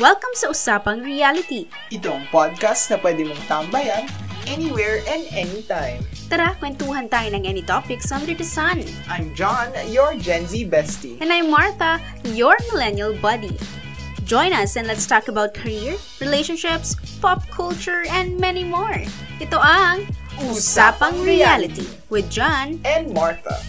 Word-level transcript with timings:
Welcome 0.00 0.32
sa 0.32 0.48
Usapang 0.48 1.04
Reality. 1.04 1.68
Itong 1.92 2.24
podcast 2.32 2.88
na 2.88 2.96
pwede 3.04 3.28
mong 3.28 3.44
tambayan 3.44 4.08
anywhere 4.48 5.04
and 5.04 5.28
anytime. 5.36 6.00
Tara, 6.32 6.56
kwentuhan 6.56 7.12
tayo 7.12 7.28
ng 7.36 7.44
any 7.44 7.60
topics 7.60 8.08
under 8.08 8.32
the 8.32 8.46
sun. 8.46 8.88
I'm 9.04 9.36
John, 9.36 9.68
your 9.92 10.16
Gen 10.16 10.48
Z 10.48 10.64
bestie. 10.72 11.20
And 11.20 11.28
I'm 11.28 11.52
Martha, 11.52 12.00
your 12.32 12.56
millennial 12.72 13.12
buddy. 13.20 13.52
Join 14.24 14.56
us 14.56 14.80
and 14.80 14.88
let's 14.88 15.04
talk 15.04 15.28
about 15.28 15.52
career, 15.52 16.00
relationships, 16.24 16.96
pop 17.20 17.44
culture, 17.52 18.08
and 18.08 18.40
many 18.40 18.64
more. 18.64 18.96
Ito 19.44 19.60
ang 19.60 20.08
Usapang 20.48 21.20
Reality 21.20 21.84
with 22.08 22.32
John 22.32 22.80
And 22.88 23.12
Martha. 23.12 23.60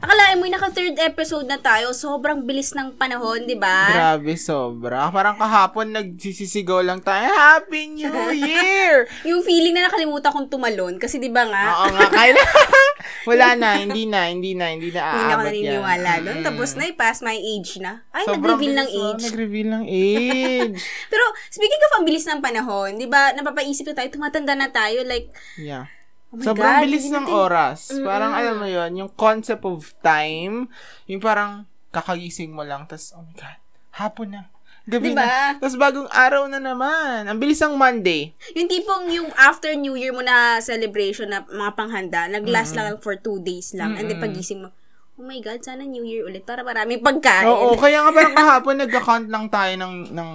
Akalain 0.00 0.40
mo 0.40 0.48
naka 0.48 0.72
third 0.72 0.96
episode 0.96 1.44
na 1.44 1.60
tayo, 1.60 1.92
sobrang 1.92 2.40
bilis 2.40 2.72
ng 2.72 2.96
panahon, 2.96 3.44
di 3.44 3.52
ba? 3.52 3.92
Grabe, 3.92 4.32
sobra. 4.40 5.12
Parang 5.12 5.36
kahapon 5.36 5.92
nagsisisigaw 5.92 6.80
lang 6.80 7.04
tayo, 7.04 7.28
Happy 7.28 7.92
New 7.92 8.32
Year! 8.32 9.04
Yung 9.28 9.44
feeling 9.44 9.76
na 9.76 9.92
nakalimutan 9.92 10.32
kong 10.32 10.48
tumalon, 10.48 10.96
kasi 10.96 11.20
di 11.20 11.28
ba 11.28 11.44
nga, 11.44 11.64
Oo 11.84 11.92
nga, 11.92 12.08
kaya 12.08 12.32
Wala 13.28 13.52
na, 13.56 13.76
hindi 13.76 14.08
na, 14.08 14.32
hindi 14.32 14.56
na, 14.56 14.72
hindi 14.72 14.88
na 14.92 15.12
hindi 15.12 15.24
na 15.24 15.36
ako 15.36 15.40
aabot 15.44 15.46
naniniwala 15.52 16.12
doon. 16.24 16.38
Mm. 16.40 16.46
Tapos 16.48 16.68
na, 16.76 16.84
past 16.96 17.20
my 17.20 17.36
age 17.36 17.70
na. 17.80 17.92
Ay, 18.12 18.24
Sobrang 18.24 18.56
nag-reveal 18.56 18.74
ng 18.76 18.88
oh, 18.88 19.00
age. 19.04 19.22
Nag-reveal 19.28 19.68
ng 19.68 19.84
age. 19.84 20.76
Pero, 21.12 21.24
speaking 21.52 21.80
of 21.80 21.92
ang 22.00 22.04
bilis 22.08 22.24
ng 22.24 22.40
panahon, 22.40 22.96
di 22.96 23.08
ba, 23.08 23.36
napapaisip 23.36 23.84
na 23.84 23.94
tayo, 23.96 24.08
tumatanda 24.08 24.56
na 24.56 24.68
tayo, 24.72 25.04
like, 25.04 25.28
yeah. 25.60 25.88
Oh 26.30 26.40
Sobrang 26.40 26.80
God, 26.80 26.82
bilis 26.86 27.06
ng 27.10 27.26
oras. 27.26 27.90
Mm-mm. 27.90 28.06
Parang 28.06 28.32
alam 28.34 28.56
mo 28.58 28.66
yon 28.66 28.90
yung 28.94 29.10
concept 29.14 29.66
of 29.66 29.94
time, 30.00 30.70
yung 31.10 31.22
parang 31.22 31.66
kakagising 31.90 32.54
mo 32.54 32.62
lang, 32.62 32.86
tas 32.86 33.10
oh 33.14 33.22
my 33.26 33.34
God, 33.34 33.58
hapon 33.98 34.28
na. 34.34 34.42
Gabi 34.90 35.12
Diba? 35.12 35.22
na. 35.22 35.54
Tapos 35.60 35.76
bagong 35.76 36.08
araw 36.10 36.50
na 36.50 36.58
naman. 36.58 37.28
Ang 37.28 37.38
bilis 37.38 37.60
ang 37.60 37.76
Monday. 37.76 38.32
Yung 38.56 38.66
tipong 38.66 39.06
yung 39.12 39.28
after 39.36 39.70
New 39.76 39.94
Year 39.94 40.10
mo 40.10 40.24
na 40.24 40.58
celebration 40.58 41.30
na 41.30 41.46
mga 41.46 41.72
panghanda, 41.76 42.26
nag-last 42.26 42.74
lang 42.74 42.96
for 42.98 43.14
two 43.14 43.38
days 43.44 43.76
lang. 43.76 43.94
And 43.94 44.08
then 44.10 44.18
pagising 44.18 44.66
mo, 44.66 44.74
oh 45.20 45.22
my 45.22 45.38
God, 45.44 45.60
sana 45.60 45.84
New 45.84 46.02
Year 46.02 46.24
ulit 46.24 46.48
para 46.48 46.64
maraming 46.64 47.04
pagkain. 47.04 47.44
Oo, 47.46 47.76
kaya 47.76 48.02
nga 48.02 48.10
parang 48.10 48.34
kahapon 48.40 48.76
nagka-count 48.80 49.26
lang 49.28 49.46
tayo 49.52 49.72
ng, 49.76 49.94
ng 50.16 50.30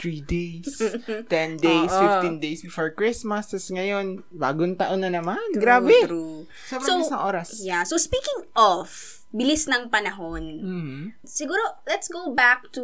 3 0.00 0.24
days, 0.24 0.80
10 1.28 1.60
days, 1.60 1.92
Oo. 1.92 2.24
15 2.24 2.40
days 2.40 2.64
before 2.64 2.88
Christmas. 2.88 3.52
Tapos 3.52 3.68
ngayon, 3.68 4.24
bagong 4.32 4.72
taon 4.74 5.04
na 5.04 5.12
naman. 5.12 5.36
True, 5.52 5.60
Grabe. 5.60 5.92
True. 6.08 6.48
Sobrang 6.66 6.88
So, 6.88 6.92
bilis 6.96 7.12
ng 7.12 7.20
oras. 7.20 7.48
Yeah. 7.60 7.84
So, 7.84 8.00
speaking 8.00 8.48
of 8.56 8.88
bilis 9.30 9.68
ng 9.68 9.92
panahon, 9.92 10.42
Mhm. 10.58 11.00
siguro, 11.22 11.60
let's 11.84 12.08
go 12.08 12.32
back 12.32 12.72
to... 12.72 12.82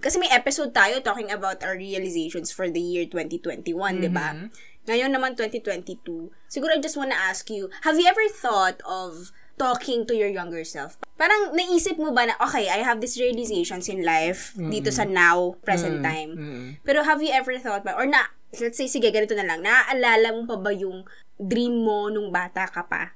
Kasi 0.00 0.16
may 0.16 0.28
episode 0.28 0.72
tayo 0.72 1.00
talking 1.00 1.28
about 1.28 1.64
our 1.64 1.76
realizations 1.76 2.52
for 2.52 2.68
the 2.68 2.80
year 2.80 3.04
2021, 3.04 4.00
di 4.00 4.08
ba? 4.08 4.36
Mhm. 4.36 4.48
Ngayon 4.88 5.12
naman, 5.12 5.36
2022. 5.36 6.32
Siguro, 6.48 6.72
I 6.72 6.80
just 6.80 6.96
wanna 6.96 7.16
ask 7.16 7.48
you, 7.48 7.68
have 7.84 7.96
you 7.96 8.08
ever 8.08 8.24
thought 8.28 8.80
of 8.84 9.28
talking 9.60 10.08
to 10.08 10.16
your 10.16 10.32
younger 10.32 10.64
self? 10.64 10.96
Parang 11.14 11.52
naisip 11.52 12.00
mo 12.00 12.16
ba 12.16 12.24
na, 12.24 12.34
okay, 12.40 12.72
I 12.72 12.80
have 12.80 13.04
these 13.04 13.20
realizations 13.20 13.92
in 13.92 14.00
life 14.00 14.56
dito 14.56 14.88
sa 14.88 15.04
now, 15.04 15.52
present 15.60 16.00
Mm, 16.00 16.04
time. 16.04 16.30
mm. 16.32 16.68
Pero 16.80 17.04
have 17.04 17.20
you 17.20 17.28
ever 17.28 17.60
thought 17.60 17.84
ba, 17.84 17.92
or 17.92 18.08
na, 18.08 18.32
let's 18.56 18.80
say, 18.80 18.88
sige, 18.88 19.12
ganito 19.12 19.36
na 19.36 19.44
lang, 19.44 19.60
naaalala 19.60 20.32
mo 20.32 20.48
pa 20.48 20.56
ba 20.56 20.72
yung 20.72 21.04
dream 21.36 21.84
mo 21.84 22.08
nung 22.08 22.32
bata 22.32 22.64
ka 22.64 22.88
pa? 22.88 23.12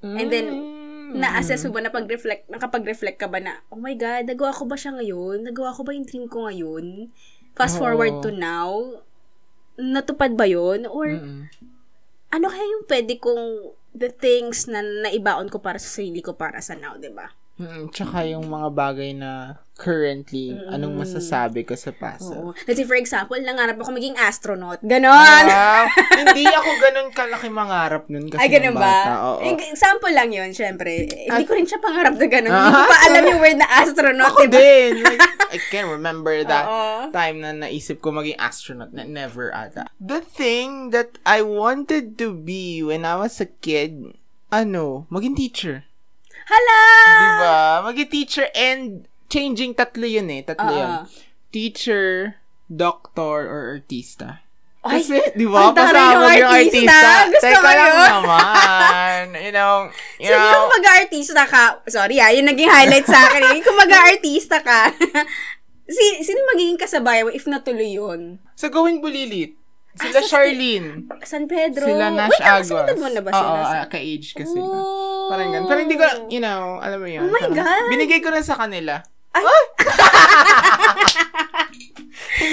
And 0.00 0.30
then, 0.30 0.46
Mm. 0.48 0.78
Na-assess 1.10 1.66
mo 1.66 1.74
ba 1.74 1.82
na 1.82 1.90
pag-reflect, 1.90 2.46
nakapag-reflect 2.46 3.18
ka 3.18 3.26
ba 3.26 3.42
na, 3.42 3.58
oh 3.66 3.82
my 3.82 3.98
God, 3.98 4.30
nagawa 4.30 4.54
ko 4.54 4.62
ba 4.62 4.78
siya 4.78 4.94
ngayon? 4.94 5.42
Nagawa 5.42 5.74
ko 5.74 5.82
ba 5.82 5.90
yung 5.90 6.06
dream 6.06 6.30
ko 6.30 6.46
ngayon? 6.46 7.10
Fast 7.58 7.74
Oo. 7.74 7.82
forward 7.82 8.22
to 8.22 8.30
now, 8.30 9.02
natupad 9.74 10.38
ba 10.38 10.46
yun? 10.46 10.86
Or, 10.86 11.10
Mm-mm. 11.10 11.50
ano 12.30 12.46
kaya 12.46 12.62
yung 12.62 12.86
pwede 12.86 13.18
kong, 13.18 13.74
the 13.94 14.10
things 14.10 14.70
na 14.70 14.82
naibaon 14.82 15.50
ko 15.50 15.58
para 15.58 15.78
sa 15.78 16.00
sarili 16.00 16.22
ko 16.22 16.38
para 16.38 16.62
sa 16.62 16.78
now, 16.78 16.94
'di 16.94 17.10
ba? 17.10 17.34
Mm, 17.60 17.92
tsaka 17.92 18.24
yung 18.24 18.48
mga 18.48 18.68
bagay 18.72 19.12
na 19.12 19.60
currently, 19.76 20.52
anong 20.68 20.96
masasabi 20.96 21.64
ko 21.64 21.72
sa 21.76 21.92
past? 21.92 22.28
Oo. 22.28 22.52
Say, 22.64 22.84
for 22.84 22.96
example, 22.96 23.36
nangarap 23.36 23.76
ako 23.76 23.92
maging 23.92 24.16
astronaut. 24.16 24.80
Ganon! 24.80 25.44
Wow! 25.44 25.84
hindi 26.20 26.44
ako 26.44 26.70
ganun 26.80 27.08
kalaki 27.12 27.48
mangarap 27.48 28.04
nun 28.08 28.28
kasi 28.28 28.40
Ay, 28.40 28.48
ganun 28.48 28.76
bata. 28.76 28.84
ba? 28.84 28.96
Oo. 29.36 29.40
Example 29.44 30.12
lang 30.12 30.32
yun, 30.32 30.52
syempre. 30.52 31.04
Eh, 31.04 31.28
Hindi 31.28 31.44
ko 31.44 31.52
rin 31.52 31.64
siya 31.64 31.80
pangarap 31.80 32.16
na 32.16 32.26
ganun. 32.28 32.52
Ah, 32.52 32.60
Hindi 32.60 32.76
ko 32.76 32.84
pa 32.84 32.98
alam 33.08 33.22
yung 33.28 33.40
word 33.40 33.58
na 33.60 33.68
astronaut, 33.80 34.32
Ako 34.32 34.42
diba? 34.48 34.56
din. 34.56 34.90
Like, 35.00 35.20
I 35.56 35.58
can't 35.68 35.90
remember 35.90 36.32
that 36.44 36.64
Oo. 36.64 37.12
time 37.12 37.36
na 37.40 37.50
naisip 37.52 38.00
ko 38.00 38.12
maging 38.12 38.36
astronaut. 38.36 38.92
Na 38.92 39.04
never 39.04 39.48
ata. 39.52 39.88
The 39.96 40.20
thing 40.20 40.92
that 40.92 41.16
I 41.24 41.40
wanted 41.40 42.16
to 42.20 42.32
be 42.32 42.80
when 42.84 43.04
I 43.04 43.16
was 43.16 43.40
a 43.40 43.48
kid, 43.48 44.16
ano, 44.48 45.08
maging 45.08 45.36
teacher. 45.36 45.88
Hala! 46.50 46.82
Diba? 47.16 47.58
Maging 47.86 48.10
teacher 48.10 48.46
and 48.52 49.06
changing 49.30 49.72
tatlo 49.72 50.02
yun 50.04 50.26
eh. 50.28 50.42
Tatlo 50.42 50.66
Oo. 50.66 50.76
yun. 50.76 50.92
Teacher, 51.50 52.38
doctor, 52.66 53.46
or 53.46 53.78
artista. 53.78 54.42
Ay, 54.80 55.04
Kasi, 55.04 55.20
di 55.36 55.44
ba, 55.44 55.76
pasama 55.76 56.32
yung 56.40 56.48
artista. 56.48 57.28
Gusto 57.28 57.44
Teka 57.44 57.60
ko 57.60 57.70
yun. 57.70 58.08
naman. 58.24 59.24
You 59.44 59.52
know, 59.52 59.92
you 60.16 60.26
So, 60.26 60.34
know, 60.34 60.48
yung 60.48 60.68
mag-artista 60.72 61.42
ka, 61.44 61.84
sorry 61.84 62.16
ah, 62.16 62.32
yung 62.32 62.48
naging 62.48 62.66
highlight 62.66 63.04
sa 63.04 63.28
akin 63.28 63.42
eh. 63.52 63.58
Kung 63.60 63.76
mag-artista 63.76 64.64
ka, 64.64 64.88
si, 65.90 66.04
sino 66.24 66.40
magiging 66.48 66.80
kasabay 66.80 67.20
mo 67.20 67.28
if 67.28 67.44
natuloy 67.44 67.92
yun? 67.92 68.40
sa 68.56 68.72
gawing 68.72 69.04
bulilit. 69.04 69.59
Sila 69.90 70.18
Ah, 70.18 70.24
Charlene. 70.24 70.90
San 71.24 71.44
Pedro? 71.44 71.82
Sila 71.82 72.10
Nash 72.10 72.30
Wait, 72.30 72.42
Aguas. 72.42 72.62
kasunod 72.64 72.96
mo 72.96 73.08
na 73.08 73.20
ba 73.20 73.30
sila? 73.30 73.42
Oo, 73.44 73.58
Sa- 73.60 73.74
ah, 73.76 73.86
ka-age 73.86 74.28
kasi. 74.32 74.56
Oh. 74.56 75.26
Parang 75.26 75.50
ganun. 75.50 75.66
Pero 75.66 75.80
hindi 75.82 75.96
ko, 75.96 76.06
you 76.28 76.38
know, 76.38 76.78
alam 76.78 76.98
mo 76.98 77.08
yun. 77.08 77.24
Oh 77.24 77.28
my 77.28 77.42
parang 77.42 77.58
God. 77.58 77.90
Binigay 77.90 78.18
ko 78.18 78.30
na 78.30 78.40
sa 78.40 78.54
kanila. 78.54 79.02
Ay! 79.30 79.42
Hindi. 79.42 80.09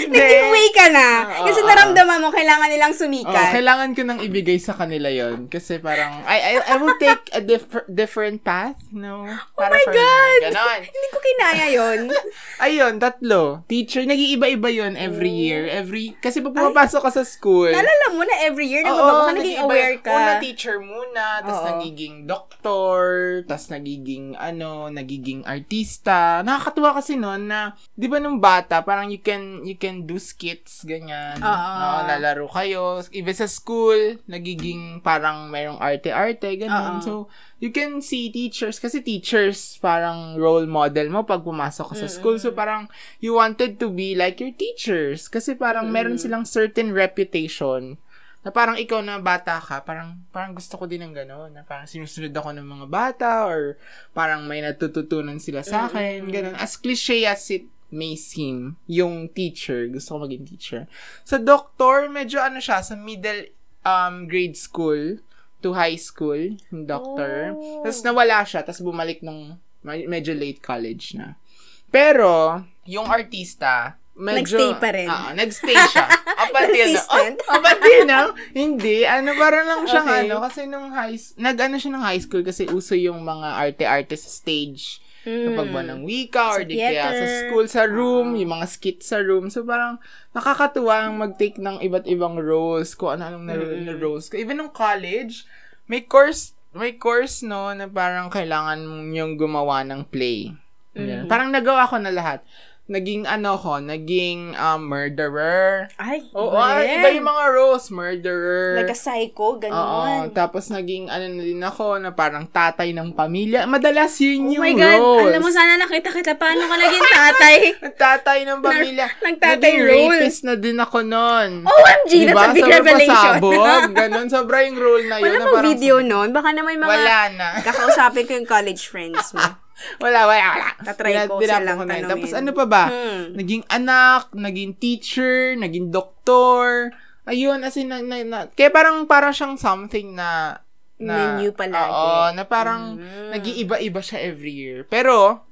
Naging 0.10 0.48
way 0.48 0.68
ka 0.70 0.86
na. 0.88 1.08
Oo, 1.28 1.46
Kasi 1.46 1.60
oo. 1.60 1.68
naramdaman 1.68 2.20
mo, 2.20 2.30
kailangan 2.30 2.68
nilang 2.68 2.94
Oh, 2.94 3.00
sumikat. 3.00 3.52
kailangan 3.52 3.90
ko 3.92 4.02
nang 4.04 4.20
ibigay 4.20 4.58
sa 4.58 4.72
kanila 4.72 5.08
yon 5.08 5.48
Kasi 5.48 5.78
parang, 5.78 6.24
I, 6.24 6.38
I, 6.58 6.74
I 6.74 6.76
will 6.78 6.96
take 6.98 7.30
a 7.32 7.40
diff- 7.40 7.88
different 7.88 8.42
path, 8.42 8.78
no? 8.90 9.28
oh 9.28 9.64
my 9.64 9.86
God! 9.86 10.40
Ganon. 10.46 10.82
Hindi 10.88 11.08
ko 11.10 11.20
kinaya 11.20 11.66
yun. 11.70 12.00
Ayun, 12.66 12.94
tatlo. 12.98 13.64
Teacher, 13.66 14.04
nag-iiba-iba 14.04 14.70
yon 14.70 14.94
every 14.94 15.30
year. 15.30 15.68
Every, 15.68 16.16
kasi 16.18 16.40
pag 16.40 16.52
pumapasok 16.52 17.02
ka 17.02 17.12
sa 17.12 17.24
school, 17.24 17.70
Naalala 17.70 18.06
mo 18.12 18.22
na 18.22 18.36
every 18.42 18.68
year, 18.68 18.82
nagbabago 18.82 19.22
ka, 19.24 19.34
naging 19.34 19.60
aware 19.60 19.96
ka. 20.00 20.12
Una 20.12 20.34
teacher 20.38 20.78
muna, 20.78 21.26
tapos 21.40 21.64
nagiging 21.70 22.26
doktor, 22.26 23.02
tapos 23.46 23.70
nagiging 23.70 24.36
ano, 24.36 24.90
nagiging 24.90 25.42
artista. 25.44 26.42
Nakakatuwa 26.42 26.98
kasi 26.98 27.16
noon 27.16 27.48
na, 27.48 27.62
'di 27.94 28.08
ba 28.08 28.18
nung 28.18 28.38
bata, 28.38 28.82
parang 28.82 29.08
you 29.08 29.18
can 29.18 29.64
you 29.64 29.76
can 29.76 29.97
do 30.06 30.20
skits 30.22 30.86
ganyan. 30.86 31.42
Oo. 31.42 31.74
Oo, 31.82 32.00
lalaro 32.06 32.46
kayo. 32.52 33.02
Even 33.10 33.34
sa 33.34 33.50
school, 33.50 34.20
nagiging 34.30 35.02
parang 35.02 35.50
mayroong 35.50 35.82
arte-arte 35.82 36.54
ganun. 36.60 37.00
Oo. 37.00 37.02
So, 37.02 37.14
you 37.58 37.74
can 37.74 38.04
see 38.06 38.30
teachers 38.30 38.78
kasi 38.78 39.02
teachers 39.02 39.82
parang 39.82 40.38
role 40.38 40.70
model 40.70 41.10
mo 41.10 41.26
pag 41.26 41.42
pumasok 41.42 41.94
ka 41.94 41.96
sa 41.98 42.08
school. 42.12 42.38
So 42.38 42.54
parang 42.54 42.86
you 43.18 43.34
wanted 43.34 43.82
to 43.82 43.90
be 43.90 44.14
like 44.14 44.38
your 44.38 44.54
teachers 44.54 45.26
kasi 45.26 45.58
parang 45.58 45.90
meron 45.90 46.22
silang 46.22 46.46
certain 46.46 46.94
reputation 46.94 47.98
na 48.46 48.54
parang 48.54 48.78
ikaw 48.80 49.02
na 49.04 49.20
bata 49.20 49.60
ka, 49.60 49.84
parang 49.84 50.24
parang 50.32 50.56
gusto 50.56 50.80
ko 50.80 50.88
din 50.88 51.04
ng 51.04 51.12
gano'n, 51.12 51.52
na 51.52 51.62
parang 51.68 51.84
sinusunod 51.90 52.32
ako 52.32 52.56
ng 52.56 52.64
mga 52.64 52.88
bata 52.88 53.32
or 53.44 53.76
parang 54.16 54.46
may 54.48 54.64
natututunan 54.64 55.42
sila 55.42 55.66
sa 55.66 55.90
akin, 55.90 56.30
gano'n. 56.32 56.56
As 56.56 56.78
cliche 56.80 57.26
as 57.28 57.44
it 57.52 57.68
may 57.88 58.20
seem, 58.20 58.76
yung 58.88 59.32
teacher, 59.32 59.88
gusto 59.88 60.16
ko 60.16 60.28
maging 60.28 60.44
teacher. 60.44 60.82
Sa 61.24 61.40
doctor, 61.40 62.12
medyo 62.12 62.44
ano 62.44 62.60
siya, 62.60 62.84
sa 62.84 63.00
middle 63.00 63.48
um, 63.88 64.28
grade 64.28 64.60
school 64.60 65.24
to 65.64 65.74
high 65.74 65.98
school, 65.98 66.58
yung 66.70 66.84
doctor. 66.86 67.56
Oh. 67.56 67.82
Tapos 67.88 68.02
nawala 68.04 68.44
siya, 68.44 68.62
tapos 68.62 68.84
bumalik 68.84 69.24
nung 69.24 69.58
medyo 69.84 70.36
late 70.36 70.60
college 70.60 71.16
na. 71.16 71.40
Pero, 71.88 72.62
yung 72.84 73.08
artista, 73.08 73.96
medyo... 74.18 74.60
Nagstay 74.60 74.72
pa 74.78 74.90
rin. 74.92 75.08
Oo, 75.08 75.30
nagstay 75.34 75.78
siya. 75.88 76.06
Up 76.44 76.54
until 76.54 76.88
now. 76.94 77.06
Oh, 77.10 77.56
up 77.58 77.66
until 77.66 78.02
now, 78.06 78.26
hindi. 78.54 79.08
Ano, 79.08 79.34
parang 79.34 79.66
lang 79.66 79.82
siyang 79.90 80.08
Okay. 80.08 80.22
ano, 80.28 80.36
kasi 80.44 80.62
nung 80.70 80.94
high, 80.94 81.18
nag-ano 81.40 81.76
siya 81.82 81.92
ng 81.98 82.04
high 82.06 82.22
school 82.22 82.44
kasi 82.46 82.70
uso 82.70 82.94
yung 82.94 83.26
mga 83.26 83.48
arte-arte 83.58 84.14
sa 84.14 84.30
stage. 84.30 85.02
Kapag 85.28 85.68
buwan 85.76 85.88
ng 85.92 86.02
wika 86.08 86.56
or 86.56 86.64
Sa 86.64 86.70
di 86.72 86.80
kaya 86.80 87.04
sa 87.04 87.12
theater. 87.12 87.28
school, 87.44 87.66
sa 87.68 87.84
room, 87.84 88.40
yung 88.40 88.52
mga 88.56 88.68
skit 88.72 89.04
sa 89.04 89.20
room. 89.20 89.52
So, 89.52 89.68
parang 89.68 90.00
nakakatuwa 90.32 91.12
ang 91.12 91.20
mag-take 91.20 91.60
ng 91.60 91.84
iba't 91.84 92.08
ibang 92.08 92.40
roles, 92.40 92.96
kung 92.96 93.20
ano-anong 93.20 93.44
na, 93.44 93.56
na 93.60 93.94
roles. 94.00 94.32
Even 94.32 94.64
nung 94.64 94.72
college, 94.72 95.44
may 95.92 96.00
course, 96.08 96.56
may 96.72 96.96
course, 96.96 97.44
no, 97.44 97.76
na 97.76 97.92
parang 97.92 98.32
kailangan 98.32 98.80
yung 99.12 99.36
gumawa 99.36 99.84
ng 99.84 100.08
play. 100.08 100.56
Ganun. 100.96 101.28
Parang 101.30 101.52
nagawa 101.52 101.86
ko 101.86 102.00
na 102.00 102.10
lahat. 102.10 102.42
Naging 102.88 103.28
ano 103.28 103.60
ko, 103.60 103.78
naging 103.78 104.56
um, 104.56 104.88
murderer. 104.88 105.92
Ay, 105.96 106.24
Oo, 106.32 106.56
ay, 106.56 106.88
rin. 106.88 106.96
iba 106.98 107.10
yung 107.12 107.28
mga 107.28 107.44
roles. 107.52 107.86
Murderer. 107.90 108.80
Like 108.80 108.90
a 108.90 108.98
psycho, 108.98 109.44
Oo, 109.50 109.60
ganon. 109.60 110.32
tapos 110.32 110.72
naging 110.72 111.08
ano 111.08 111.28
na 111.28 111.44
din 111.44 111.60
ako 111.60 112.00
na 112.00 112.16
parang 112.16 112.48
tatay 112.48 112.96
ng 112.96 113.12
pamilya. 113.12 113.68
Madalas 113.68 114.16
yun 114.18 114.48
Oh 114.48 114.52
yung 114.56 114.64
my 114.64 114.72
God, 114.74 115.00
roles. 115.00 115.28
alam 115.28 115.42
mo 115.42 115.52
sana 115.52 115.76
nakita 115.76 116.10
kita 116.10 116.34
paano 116.36 116.64
ka 116.64 116.76
naging 116.76 117.06
tatay. 117.06 117.56
Tatay 118.08 118.40
ng 118.44 118.60
pamilya. 118.62 119.06
nagtatay 119.20 119.58
Naging 119.60 119.80
role. 119.84 120.08
rapist 120.14 120.42
na 120.42 120.56
din 120.56 120.78
ako 120.78 120.98
nun. 121.04 121.50
OMG, 121.68 122.12
that's 122.26 122.40
a 122.40 122.48
big 122.50 122.64
Sobrang 122.64 122.72
revelation. 122.72 123.12
pasabog. 123.36 123.84
Ganon, 124.00 124.28
sobra 124.30 124.58
yung 124.64 124.78
role 124.78 125.06
na 125.06 125.16
yun. 125.20 125.24
Wala 125.28 125.36
na 125.36 125.46
parang- 125.46 125.66
video 125.66 125.96
nun? 126.00 126.32
Baka 126.32 126.56
na 126.56 126.64
may 126.64 126.80
mga... 126.80 126.88
Wala 126.88 127.20
na. 127.32 127.48
Kakausapin 127.60 128.24
ko 128.24 128.32
yung 128.34 128.48
college 128.48 128.88
friends 128.88 129.36
mo. 129.36 129.44
Wala, 129.98 130.26
wala, 130.26 130.46
wala. 130.52 130.70
Dina- 130.98 131.26
ko 131.26 131.38
dinapa 131.38 131.62
silang 131.62 131.78
ko 131.78 131.84
na 131.84 131.94
tanungin. 131.94 132.10
Tapos 132.10 132.32
ano 132.34 132.50
pa 132.52 132.66
ba? 132.66 132.84
Hmm. 132.90 133.24
Naging 133.34 133.64
anak, 133.68 134.24
naging 134.34 134.72
teacher, 134.76 135.54
naging 135.54 135.90
doktor. 135.90 136.92
Ayun, 137.24 137.60
as 137.62 137.76
in, 137.76 137.88
na, 137.88 138.00
na, 138.00 138.24
na- 138.24 138.48
kaya 138.48 138.72
parang, 138.72 139.04
parang 139.04 139.32
siyang 139.32 139.56
something 139.56 140.16
na, 140.16 140.62
na, 140.98 141.36
Menu 141.36 141.52
palagi. 141.52 141.92
Oo, 141.92 142.34
na 142.34 142.44
parang, 142.44 142.98
Mm. 142.98 143.30
nag-iiba-iba 143.36 144.00
siya 144.00 144.24
every 144.24 144.50
year. 144.50 144.82
Pero, 144.84 145.44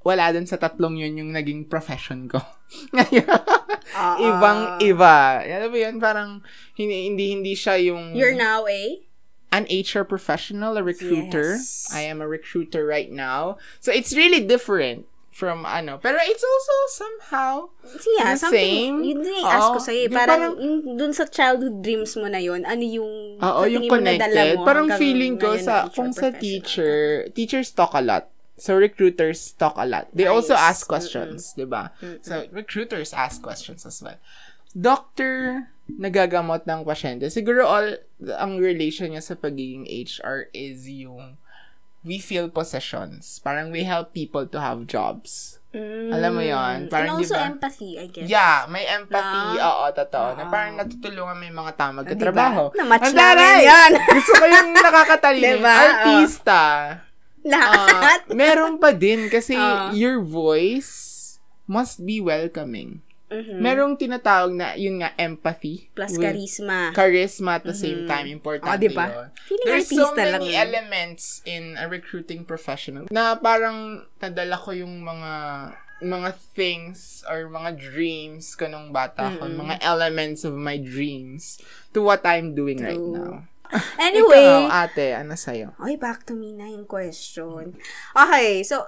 wala 0.00 0.32
dun 0.32 0.48
sa 0.48 0.56
tatlong 0.56 0.96
yun 0.96 1.20
yung 1.20 1.30
naging 1.30 1.68
profession 1.68 2.26
ko. 2.26 2.40
Ngayon, 2.96 3.28
Oo. 3.94 4.16
ibang 4.24 4.60
iba. 4.80 5.38
Alam 5.38 5.68
mo 5.68 5.78
yun, 5.78 5.96
parang, 6.00 6.30
hindi, 6.74 7.12
hindi, 7.12 7.24
hindi 7.30 7.52
siya 7.52 7.76
yung 7.78 8.16
You're 8.16 8.34
now 8.34 8.64
a... 8.64 9.04
an 9.50 9.64
HR 9.70 10.04
professional, 10.04 10.76
a 10.76 10.82
recruiter. 10.82 11.56
Yes. 11.56 11.88
I 11.92 12.00
am 12.04 12.20
a 12.20 12.28
recruiter 12.28 12.84
right 12.84 13.10
now. 13.10 13.56
So, 13.80 13.92
it's 13.92 14.12
really 14.12 14.44
different 14.44 15.06
from 15.32 15.62
ano. 15.64 15.96
Pero 16.02 16.18
it's 16.20 16.42
also 16.42 16.74
somehow 16.90 17.70
Yeah, 18.18 18.34
The 18.34 18.50
same? 18.50 19.06
yun 19.06 19.22
din 19.22 19.38
yung 19.38 19.46
ask 19.46 19.70
ko 19.70 19.78
Oo. 19.78 19.86
sa'yo. 19.86 20.00
eh. 20.02 20.06
Yung 20.10 20.12
Parang, 20.12 20.40
parang- 20.52 20.58
yung, 20.58 20.78
dun 20.98 21.12
sa 21.14 21.24
childhood 21.24 21.80
dreams 21.80 22.12
mo 22.18 22.26
na 22.26 22.42
yun, 22.42 22.66
ano 22.66 22.82
yung, 22.82 23.38
Oo, 23.38 23.62
yung 23.64 23.86
connected. 23.86 24.58
mo 24.58 24.66
Parang 24.66 24.90
feeling 24.98 25.38
ko 25.38 25.54
sa, 25.56 25.86
kung 25.88 26.10
sa 26.10 26.34
teacher, 26.34 27.30
teachers 27.32 27.70
talk 27.70 27.94
a 27.94 28.02
lot. 28.02 28.28
So, 28.58 28.74
recruiters 28.74 29.54
talk 29.54 29.78
a 29.78 29.86
lot. 29.86 30.10
They 30.10 30.26
also 30.26 30.58
Nice. 30.58 30.66
ask 30.74 30.80
questions, 30.90 31.54
di 31.54 31.62
ba? 31.62 31.94
So, 32.20 32.42
recruiters 32.50 33.14
ask 33.14 33.38
questions 33.38 33.86
as 33.86 34.02
well. 34.02 34.18
Doctor, 34.74 35.70
nagagamot 35.90 36.62
ng 36.62 36.84
pasyente. 36.84 37.26
Siguro 37.28 37.64
all, 37.64 37.96
ang 38.36 38.60
relation 38.60 39.08
niya 39.08 39.24
sa 39.24 39.34
pagiging 39.34 39.88
HR 39.88 40.52
is 40.52 40.84
yung 40.84 41.40
we 42.02 42.20
fill 42.20 42.46
possessions. 42.46 43.40
Parang 43.40 43.72
we 43.72 43.82
help 43.82 44.12
people 44.12 44.44
to 44.44 44.60
have 44.60 44.84
jobs. 44.84 45.58
Mm. 45.68 46.08
Alam 46.12 46.32
mo 46.32 46.42
yun? 46.42 46.78
Parang, 46.88 47.12
And 47.12 47.20
also 47.20 47.34
di 47.34 47.40
ba? 47.40 47.44
empathy, 47.46 47.90
I 47.96 48.06
guess. 48.08 48.24
Yeah, 48.26 48.64
may 48.66 48.84
empathy. 48.84 49.42
Na? 49.56 49.68
Oo, 49.68 49.84
totoo. 49.92 50.28
Na 50.34 50.44
Oo. 50.44 50.52
parang 50.52 50.76
natutulungan 50.76 51.36
may 51.36 51.52
mga 51.52 51.72
tamang 51.76 52.04
Ah, 52.04 52.08
katrabaho. 52.08 52.62
diba? 52.72 52.78
Na-match 52.80 53.04
Ang 53.04 53.16
namin 53.16 53.52
yan. 53.62 53.90
Gusto 54.16 54.32
ko 54.32 54.44
yung 54.44 54.68
nakakatalino. 54.72 55.44
Diba? 55.60 55.74
Artista. 55.76 56.62
Lahat. 57.44 58.20
ah, 58.24 58.32
meron 58.32 58.76
pa 58.76 58.92
din 58.92 59.28
kasi 59.28 59.54
Ah. 59.54 59.92
your 59.92 60.20
voice 60.20 61.16
must 61.64 62.00
be 62.00 62.16
welcoming. 62.18 63.04
Mhm. 63.28 63.60
Merong 63.60 63.94
tinatawag 64.00 64.52
na, 64.56 64.72
yun 64.72 65.04
nga, 65.04 65.12
empathy. 65.20 65.92
Plus 65.92 66.16
charisma. 66.16 66.96
Charisma 66.96 67.60
at 67.60 67.64
the 67.68 67.76
same 67.76 68.08
time. 68.08 68.24
Important 68.24 68.72
Ah, 68.72 68.80
diba? 68.80 69.04
yun. 69.04 69.28
Feeling 69.44 69.66
There's 69.68 69.88
so 69.92 70.16
lang 70.16 70.40
many 70.40 70.56
yun. 70.56 70.64
elements 70.64 71.44
in 71.44 71.76
a 71.76 71.84
recruiting 71.84 72.48
professional 72.48 73.04
na 73.12 73.36
parang 73.36 74.08
nadala 74.16 74.56
ko 74.56 74.72
yung 74.72 75.04
mga 75.04 75.32
mga 75.98 76.30
things 76.54 77.26
or 77.26 77.50
mga 77.50 77.74
dreams 77.74 78.54
ko 78.54 78.70
nung 78.70 78.94
bata 78.94 79.34
ko, 79.34 79.44
mga 79.44 79.82
elements 79.82 80.46
of 80.46 80.54
my 80.54 80.78
dreams 80.78 81.58
to 81.90 82.00
what 82.00 82.22
I'm 82.22 82.54
doing 82.54 82.78
right 82.80 82.94
True. 82.96 83.12
now. 83.12 83.34
Anyway, 84.00 84.40
Ikaw, 84.40 84.88
ate, 84.88 85.12
ano 85.12 85.36
sa'yo? 85.36 85.76
Ay, 85.76 86.00
back 86.00 86.24
to 86.24 86.32
me 86.32 86.56
na 86.56 86.70
yung 86.72 86.88
question. 86.88 87.76
Okay, 88.16 88.64
so, 88.64 88.80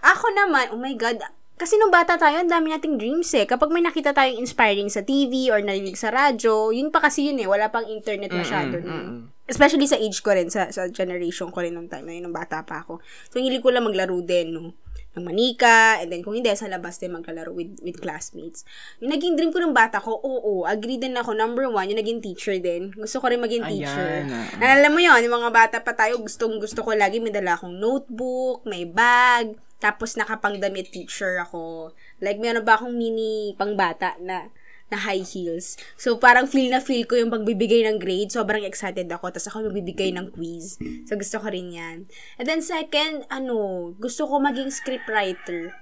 ako 0.00 0.24
naman, 0.32 0.72
oh 0.72 0.80
my 0.80 0.96
God, 0.96 1.20
kasi 1.62 1.78
nung 1.78 1.94
bata 1.94 2.18
tayo, 2.18 2.42
ang 2.42 2.50
dami 2.50 2.74
nating 2.74 2.98
dreams 2.98 3.30
eh. 3.38 3.46
Kapag 3.46 3.70
may 3.70 3.86
nakita 3.86 4.10
tayong 4.10 4.42
inspiring 4.42 4.90
sa 4.90 5.06
TV 5.06 5.46
or 5.54 5.62
narinig 5.62 5.94
sa 5.94 6.10
radyo, 6.10 6.74
yun 6.74 6.90
pa 6.90 6.98
kasi 6.98 7.30
yun 7.30 7.38
eh, 7.38 7.46
wala 7.46 7.70
pang 7.70 7.86
internet 7.86 8.34
masyado. 8.34 8.82
Mm-mm, 8.82 8.90
mm-mm. 8.90 9.18
Especially 9.46 9.86
sa 9.86 9.94
age 9.94 10.18
ko 10.26 10.34
rin, 10.34 10.50
sa, 10.50 10.74
sa 10.74 10.90
generation 10.90 11.54
ko 11.54 11.62
rin 11.62 11.70
nung 11.70 11.86
time 11.86 12.10
na 12.10 12.18
yun, 12.18 12.26
nung 12.26 12.34
bata 12.34 12.66
pa 12.66 12.82
ako. 12.82 12.98
So, 13.30 13.38
hindi 13.38 13.62
ko 13.62 13.70
lang 13.70 13.86
maglaro 13.86 14.18
din, 14.26 14.58
no? 14.58 14.74
ng 15.12 15.28
manika, 15.28 16.00
and 16.00 16.08
then 16.08 16.24
kung 16.24 16.32
hindi, 16.32 16.48
sa 16.56 16.68
labas 16.72 16.96
din 16.96 17.12
maglalaro 17.12 17.52
with, 17.52 17.76
with 17.84 18.00
classmates. 18.00 18.64
Yung 19.04 19.12
naging 19.12 19.36
dream 19.36 19.52
ko 19.52 19.60
nung 19.60 19.76
bata 19.76 20.00
ko, 20.00 20.16
oo, 20.16 20.64
agree 20.64 20.96
din 20.96 21.12
ako, 21.12 21.36
number 21.36 21.68
one, 21.68 21.84
yung 21.92 22.00
naging 22.00 22.24
teacher 22.24 22.56
din. 22.56 22.88
Gusto 22.96 23.20
ko 23.20 23.28
rin 23.28 23.40
maging 23.44 23.60
teacher. 23.68 24.24
Ayan. 24.24 24.56
Na 24.56 24.72
alam 24.72 24.88
mo 24.88 25.00
yon 25.04 25.20
yung 25.20 25.36
mga 25.36 25.52
bata 25.52 25.76
pa 25.84 25.92
tayo, 25.92 26.16
gustong 26.16 26.56
gusto 26.56 26.80
ko 26.80 26.96
lagi 26.96 27.20
may 27.20 27.28
dala 27.32 27.60
akong 27.60 27.76
notebook, 27.76 28.64
may 28.64 28.88
bag, 28.88 29.52
tapos 29.82 30.14
nakapangdamit 30.14 30.94
teacher 30.94 31.42
ako. 31.42 31.90
Like, 32.22 32.38
meron 32.38 32.62
ba 32.62 32.78
akong 32.78 32.94
mini 32.94 33.58
pangbata 33.58 34.14
na 34.22 34.54
na 34.92 35.00
high 35.00 35.24
heels. 35.24 35.80
So, 35.96 36.20
parang 36.20 36.44
feel 36.44 36.68
na 36.68 36.84
feel 36.84 37.08
ko 37.08 37.16
yung 37.16 37.32
pagbibigay 37.32 37.88
ng 37.88 37.96
grade. 37.96 38.28
Sobrang 38.28 38.62
excited 38.68 39.08
ako. 39.08 39.32
Tapos 39.32 39.48
ako 39.48 39.72
magbibigay 39.72 40.12
ng 40.12 40.28
quiz. 40.36 40.76
So, 41.08 41.16
gusto 41.16 41.40
ko 41.40 41.48
rin 41.48 41.72
yan. 41.72 42.04
And 42.36 42.44
then 42.44 42.60
second, 42.60 43.24
ano, 43.32 43.90
gusto 43.96 44.28
ko 44.28 44.36
maging 44.36 44.68
scriptwriter. 44.68 45.72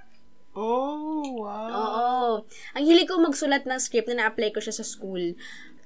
Oh, 0.55 1.43
wow. 1.43 1.71
Oo. 1.75 2.19
Ang 2.75 2.83
hilig 2.87 3.07
ko 3.07 3.19
magsulat 3.19 3.67
ng 3.67 3.79
script 3.83 4.07
na 4.11 4.27
na-apply 4.27 4.55
ko 4.55 4.63
siya 4.63 4.75
sa 4.75 4.87
school. 4.87 5.35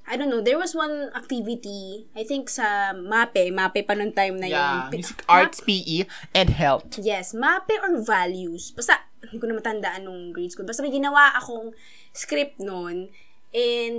I 0.05 0.15
don't 0.15 0.29
know, 0.29 0.37
there 0.39 0.55
was 0.55 0.73
one 0.73 1.09
activity, 1.11 2.05
I 2.13 2.21
think 2.21 2.45
sa 2.47 2.93
MAPE, 2.93 3.49
MAPE 3.49 3.81
pa 3.81 3.93
nung 3.93 4.13
time 4.13 4.37
na 4.37 4.45
Yeah, 4.45 4.61
yun. 4.85 5.01
music, 5.01 5.25
arts, 5.25 5.59
PE, 5.59 6.05
and 6.31 6.49
health. 6.51 7.01
Yes, 7.01 7.33
MAPE 7.33 7.73
or 7.81 7.97
values. 7.99 8.69
Basta, 8.69 9.01
hindi 9.19 9.41
ko 9.41 9.49
na 9.49 9.57
matandaan 9.57 10.05
nung 10.05 10.29
grade 10.29 10.53
school. 10.53 10.63
Basta 10.63 10.85
may 10.85 10.93
ginawa 10.93 11.33
akong 11.33 11.73
script 12.11 12.61
noon 12.61 13.09
and 13.49 13.97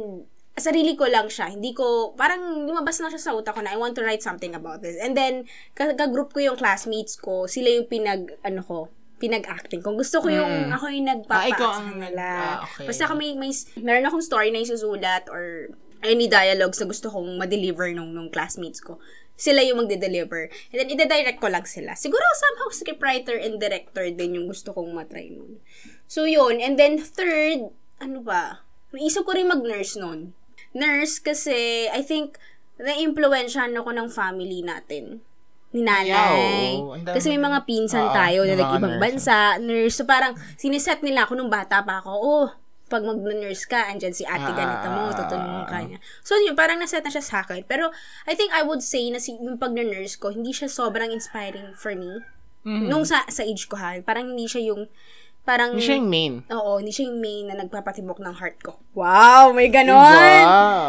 sarili 0.55 0.95
ko 0.95 1.05
lang 1.05 1.27
siya. 1.27 1.51
Hindi 1.51 1.75
ko, 1.75 2.15
parang 2.15 2.65
lumabas 2.65 3.03
na 3.03 3.11
siya 3.11 3.21
sa 3.21 3.35
utak 3.35 3.53
ko 3.53 3.61
na 3.61 3.75
I 3.75 3.77
want 3.77 3.99
to 3.99 4.07
write 4.07 4.23
something 4.23 4.55
about 4.55 4.81
this. 4.81 4.95
And 4.97 5.13
then, 5.13 5.45
ka- 5.75 5.93
ka-group 5.93 6.31
ko 6.31 6.41
yung 6.41 6.57
classmates 6.57 7.19
ko, 7.19 7.45
sila 7.45 7.69
yung 7.69 7.91
pinag, 7.91 8.31
ano 8.41 8.63
ko, 8.63 8.89
pinag-acting. 9.19 9.83
Kung 9.83 9.97
gusto 9.97 10.21
ko 10.21 10.31
yung, 10.31 10.69
Mm. 10.69 10.73
ako 10.73 10.85
yung 10.89 11.05
Ah, 11.05 11.13
nagpapa 11.13 11.49
ikaw 11.51 11.71
sa 11.73 11.81
ang 11.83 11.89
nag- 11.99 12.15
ah, 12.15 12.63
okay. 12.63 12.87
Basta 12.87 13.05
kami, 13.05 13.35
may, 13.35 13.51
meron 13.79 14.05
akong 14.05 14.23
story 14.23 14.49
na 14.49 14.61
isusulat 14.61 15.27
or 15.29 15.73
any 16.07 16.31
dialogues 16.31 16.79
na 16.79 16.87
gusto 16.87 17.11
kong 17.11 17.37
ma-deliver 17.37 17.91
nung, 17.93 18.15
nung 18.15 18.31
classmates 18.31 18.79
ko. 18.79 19.03
Sila 19.37 19.61
yung 19.61 19.85
magde-deliver. 19.85 20.49
And 20.73 20.77
then, 20.81 20.89
ide-direct 20.89 21.45
ko 21.45 21.53
lang 21.53 21.69
sila. 21.69 21.93
Siguro 21.93 22.25
somehow 22.39 22.73
scriptwriter 22.73 23.37
and 23.37 23.61
director 23.61 24.09
din 24.09 24.41
yung 24.41 24.47
gusto 24.49 24.73
kong 24.73 24.97
matry 24.97 25.29
nun. 25.29 25.61
So, 26.09 26.25
yun. 26.25 26.63
And 26.63 26.81
then, 26.81 26.97
third, 26.97 27.69
ano 28.01 28.25
ba? 28.25 28.65
Naisip 28.97 29.29
ko 29.29 29.37
rin 29.37 29.53
mag-nurse 29.53 30.01
nun. 30.01 30.33
Nurse 30.73 31.21
kasi, 31.21 31.85
I 31.93 32.01
think, 32.01 32.41
na-influensyahan 32.81 33.77
ako 33.77 33.93
ng 33.93 34.09
family 34.09 34.65
natin. 34.65 35.21
Ni 35.77 35.85
nanay. 35.85 36.81
Ayaw. 36.81 37.05
Kasi 37.05 37.29
may 37.29 37.43
mga 37.43 37.69
pinsan 37.69 38.09
Oo, 38.09 38.17
tayo 38.17 38.41
na 38.49 38.57
nag-ibang 38.57 38.97
bansa, 38.97 39.61
nurse. 39.61 40.01
So, 40.01 40.09
parang, 40.09 40.33
siniset 40.57 41.05
nila 41.05 41.29
ako 41.29 41.37
nung 41.37 41.53
bata 41.53 41.85
pa 41.85 42.01
ako, 42.01 42.13
oh, 42.17 42.49
pag 42.87 43.03
mag-nurse 43.03 43.67
ka, 43.67 43.91
andyan 43.91 44.15
si 44.15 44.23
ate 44.23 44.47
Ah, 44.47 44.55
ganito 44.55 44.87
mo, 44.89 45.01
ah, 45.05 45.11
ah, 45.11 45.17
tutulungan 45.19 45.65
ah, 45.65 45.69
ka 45.69 45.79
niya. 45.83 45.99
So, 46.23 46.39
yun, 46.39 46.55
parang 46.55 46.79
naset 46.79 47.03
na 47.03 47.11
siya 47.11 47.25
sa 47.25 47.43
akin. 47.43 47.67
Pero, 47.67 47.91
I 48.31 48.39
think 48.39 48.55
I 48.55 48.63
would 48.63 48.79
say 48.79 49.11
na 49.11 49.19
si, 49.19 49.35
yung 49.35 49.59
pag-nurse 49.59 50.15
ko, 50.15 50.31
hindi 50.31 50.55
siya 50.55 50.71
sobrang 50.71 51.11
inspiring 51.11 51.75
for 51.75 51.99
me. 51.99 52.23
Mhm. 52.63 52.87
Nung 52.87 53.03
sa, 53.03 53.27
sa 53.27 53.43
age 53.43 53.67
ko 53.67 53.75
ha, 53.75 53.99
parang 54.03 54.31
hindi 54.31 54.47
siya 54.47 54.71
yung, 54.71 54.87
parang, 55.43 55.75
Hindi 55.75 55.83
siya 55.83 55.99
yung 55.99 56.11
main. 56.11 56.35
oo, 56.47 56.79
hindi 56.79 56.95
siya 56.95 57.11
yung 57.11 57.19
main 57.19 57.45
na 57.51 57.59
nagpapatibok 57.59 58.19
ng 58.19 58.35
heart 58.39 58.59
ko. 58.63 58.79
Wow, 58.95 59.51
may 59.51 59.67
ganon! 59.67 59.95
Diba? 59.99 60.47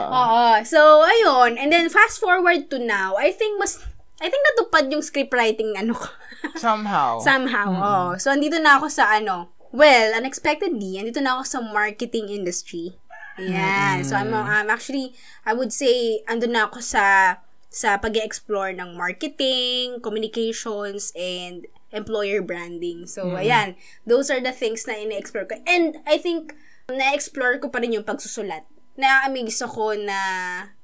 Oo. 0.09 0.41
So, 0.65 1.01
ayun. 1.01 1.57
And 1.57 1.73
then, 1.73 1.89
fast 1.89 2.21
forward 2.21 2.69
to 2.69 2.77
now, 2.77 3.17
I 3.17 3.33
think 3.33 3.57
mas, 3.57 3.81
I 4.17 4.29
think 4.29 4.41
natupad 4.53 4.89
yung 4.89 5.01
scriptwriting 5.01 5.77
ano 5.77 5.97
ko. 5.97 6.09
Somehow. 6.57 7.21
Somehow, 7.25 7.69
oo. 7.69 8.05
So, 8.17 8.29
andito 8.29 8.57
na 8.57 8.77
ako 8.77 8.89
sa 8.89 9.17
ano, 9.17 9.49
well, 9.77 10.09
unexpectedly, 10.17 10.97
andito 10.97 11.21
na 11.21 11.37
ako 11.37 11.43
sa 11.45 11.59
marketing 11.61 12.33
industry. 12.33 12.97
Ayan. 13.37 14.01
So, 14.01 14.17
I'm, 14.17 14.33
I'm 14.33 14.73
actually, 14.73 15.13
I 15.45 15.53
would 15.53 15.69
say, 15.69 16.25
andun 16.25 16.57
na 16.57 16.65
ako 16.65 16.81
sa, 16.81 17.37
sa 17.69 18.01
pag 18.01 18.17
explore 18.17 18.73
ng 18.73 18.97
marketing, 18.97 20.01
communications, 20.01 21.13
and 21.13 21.69
employer 21.93 22.41
branding. 22.41 23.05
So, 23.05 23.37
ayan, 23.37 23.77
those 24.09 24.33
are 24.33 24.41
the 24.41 24.51
things 24.51 24.89
na 24.89 24.97
ine-explore 24.97 25.45
ko. 25.45 25.61
And 25.69 26.01
I 26.09 26.17
think, 26.17 26.57
na-explore 26.89 27.61
ko 27.61 27.69
pa 27.69 27.77
rin 27.77 27.93
yung 27.93 28.07
pagsusulat. 28.09 28.65
Na-amaze 28.97 29.61
ako 29.61 29.93
na 29.93 30.19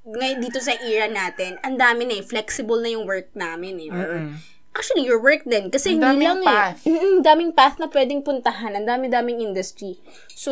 ngayon 0.06 0.38
dito 0.38 0.62
sa 0.62 0.78
era 0.86 1.10
natin, 1.10 1.58
ang 1.66 1.82
dami 1.82 2.06
na 2.06 2.22
eh, 2.22 2.24
flexible 2.24 2.78
na 2.78 2.94
yung 2.94 3.10
work 3.10 3.34
namin 3.34 3.82
eh. 3.82 3.90
Or, 3.90 4.30
Actually, 4.74 5.06
your 5.06 5.22
work 5.22 5.46
din. 5.46 5.70
Kasi 5.70 5.94
Ang 5.94 6.02
hindi 6.02 6.26
daming 6.26 6.28
lang 6.28 6.42
path. 6.44 6.82
eh. 6.84 6.90
Mm, 6.90 7.18
daming 7.22 7.52
path 7.54 7.78
na 7.78 7.86
pwedeng 7.86 8.26
puntahan. 8.26 8.74
Ang 8.74 8.90
dami-daming 8.90 9.40
industry. 9.40 10.02
So, 10.34 10.52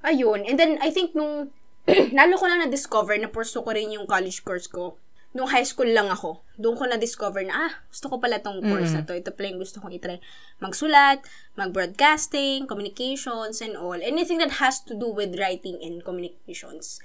ayun. 0.00 0.48
And 0.48 0.56
then, 0.56 0.80
I 0.80 0.88
think 0.88 1.12
nung, 1.12 1.52
lalo 2.16 2.34
ko 2.40 2.48
lang 2.48 2.64
na-discover 2.64 3.12
na 3.20 3.28
pursue 3.28 3.60
ko 3.60 3.70
rin 3.70 3.92
yung 3.92 4.08
college 4.08 4.40
course 4.40 4.64
ko. 4.66 4.96
Nung 5.32 5.48
high 5.48 5.64
school 5.64 5.88
lang 5.88 6.08
ako. 6.08 6.44
Doon 6.56 6.76
ko 6.76 6.84
na-discover 6.84 7.40
na, 7.44 7.68
ah, 7.68 7.72
gusto 7.88 8.08
ko 8.08 8.20
pala 8.20 8.40
tong 8.40 8.60
course 8.60 8.92
na 8.92 9.00
to. 9.00 9.16
Ito 9.16 9.32
pala 9.32 9.52
yung 9.52 9.60
gusto 9.60 9.80
kong 9.80 9.96
itry. 9.96 10.20
Magsulat, 10.60 11.24
mag-broadcasting, 11.56 12.68
communications, 12.68 13.60
and 13.60 13.76
all. 13.76 13.96
Anything 13.96 14.38
that 14.44 14.60
has 14.60 14.80
to 14.84 14.92
do 14.92 15.08
with 15.08 15.36
writing 15.40 15.80
and 15.80 16.04
communications. 16.04 17.00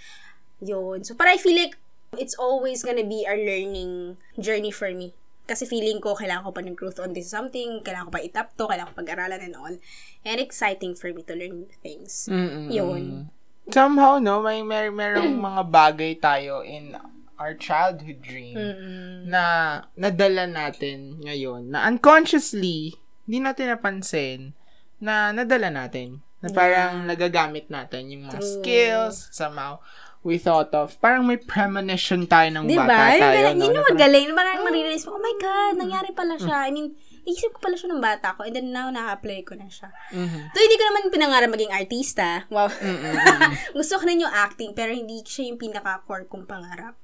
Yun. 0.60 1.04
So, 1.04 1.16
para 1.16 1.36
I 1.36 1.39
feel 1.39 1.56
like 1.56 1.80
it's 2.20 2.36
always 2.36 2.84
gonna 2.84 3.04
be 3.08 3.24
a 3.24 3.36
learning 3.36 4.16
journey 4.39 4.72
for 4.72 4.92
me. 4.92 5.16
Kasi 5.48 5.63
feeling 5.63 6.04
ko, 6.04 6.12
kailangan 6.13 6.44
ko 6.44 6.51
pa 6.51 6.60
ng 6.60 6.75
growth 6.75 7.00
on 7.00 7.16
this 7.16 7.32
something, 7.32 7.80
kailangan 7.82 8.12
ko 8.12 8.13
pa 8.13 8.22
itap 8.22 8.51
to, 8.60 8.68
kailangan 8.68 8.92
ko 8.92 9.00
pag-aralan 9.00 9.39
and 9.39 9.56
all. 9.56 9.75
And 10.27 10.38
exciting 10.44 11.00
for 11.00 11.08
me 11.16 11.24
to 11.24 11.34
learn 11.34 11.72
things. 11.80 12.27
Mm-mm. 12.27 12.68
Yun. 12.68 13.32
Somehow, 13.72 14.20
no, 14.20 14.44
may 14.44 14.60
mer 14.60 14.92
merong 14.92 15.39
mga 15.48 15.63
bagay 15.72 16.20
tayo 16.20 16.68
in 16.68 17.00
our 17.38 17.54
childhood 17.54 18.20
dream 18.20 18.58
Mm-mm. 18.58 19.30
na 19.30 19.44
nadala 19.94 20.50
natin 20.50 21.22
ngayon 21.22 21.70
na 21.70 21.86
unconsciously 21.86 22.98
hindi 23.30 23.38
natin 23.38 23.70
napansin 23.70 24.39
na 24.98 25.30
nadala 25.30 25.70
natin 25.70 26.25
na 26.42 26.50
parang 26.54 27.06
nagagamit 27.06 27.70
natin 27.70 28.10
yung 28.10 28.30
mga 28.30 28.42
True. 28.42 28.54
skills 28.62 29.16
somehow 29.30 29.77
we 30.26 30.38
thought 30.38 30.74
of 30.74 30.98
parang 31.00 31.26
may 31.26 31.38
premonition 31.38 32.26
tayo 32.26 32.50
ng 32.52 32.66
Diba? 32.66 32.84
bata 32.84 33.16
Yun, 33.16 33.22
tayo 33.22 33.38
yun 33.38 33.56
no? 33.56 33.64
yung 33.66 33.76
Na 33.76 33.84
magaling. 33.86 34.28
Parang 34.34 34.60
marirealize 34.66 35.06
mo, 35.08 35.16
oh 35.16 35.24
my 35.24 35.36
God, 35.38 35.74
nangyari 35.78 36.10
pala 36.12 36.36
siya. 36.36 36.68
I 36.68 36.72
mean, 36.74 36.98
naisip 37.28 37.52
ko 37.56 37.60
pala 37.60 37.76
siya 37.76 37.92
ng 37.92 38.02
bata 38.02 38.36
ko 38.36 38.48
and 38.48 38.56
then 38.56 38.72
now 38.72 38.88
na-apply 38.88 39.44
ko 39.44 39.54
na 39.60 39.68
siya. 39.68 39.92
Mhm. 40.16 40.42
So, 40.52 40.58
hindi 40.58 40.76
ko 40.80 40.84
naman 40.88 41.02
pinangarap 41.12 41.50
maging 41.52 41.74
artista. 41.76 42.48
Wow. 42.48 42.72
Gusto 43.78 44.00
ko 44.00 44.04
rin 44.08 44.24
yung 44.24 44.32
acting, 44.32 44.72
pero 44.72 44.96
hindi 44.96 45.20
siya 45.24 45.52
yung 45.52 45.60
pinaka-core 45.60 46.28
kong 46.28 46.48
pangarap. 46.48 46.96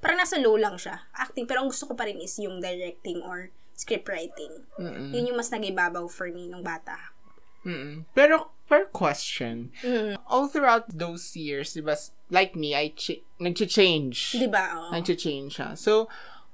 Parang 0.00 0.20
nasa 0.20 0.40
low 0.40 0.56
lang 0.56 0.76
siya. 0.76 1.04
Acting, 1.12 1.44
pero 1.44 1.60
ang 1.60 1.68
gusto 1.68 1.84
ko 1.84 1.92
pa 1.92 2.08
rin 2.08 2.16
is 2.24 2.32
yung 2.40 2.56
directing 2.56 3.20
or 3.20 3.52
script 3.76 4.08
writing. 4.08 4.64
Mm-mm. 4.80 5.12
Yun 5.12 5.32
yung 5.32 5.36
mas 5.36 5.52
nagibabaw 5.52 6.08
for 6.08 6.32
me 6.32 6.48
nung 6.48 6.64
bata. 6.64 6.96
Mm-mm. 7.66 8.04
pero 8.16 8.50
per 8.70 8.86
question 8.88 9.74
Mm. 9.82 10.16
all 10.30 10.46
throughout 10.46 10.86
those 10.88 11.34
years 11.34 11.74
diba 11.74 11.92
like 12.30 12.54
me 12.54 12.72
I 12.72 12.94
ch- 12.94 13.20
nag-change 13.42 14.38
Di 14.38 14.46
ba? 14.46 14.70
Oo. 14.78 14.94
nag-change 14.94 15.58
siya. 15.58 15.74
So, 15.76 16.06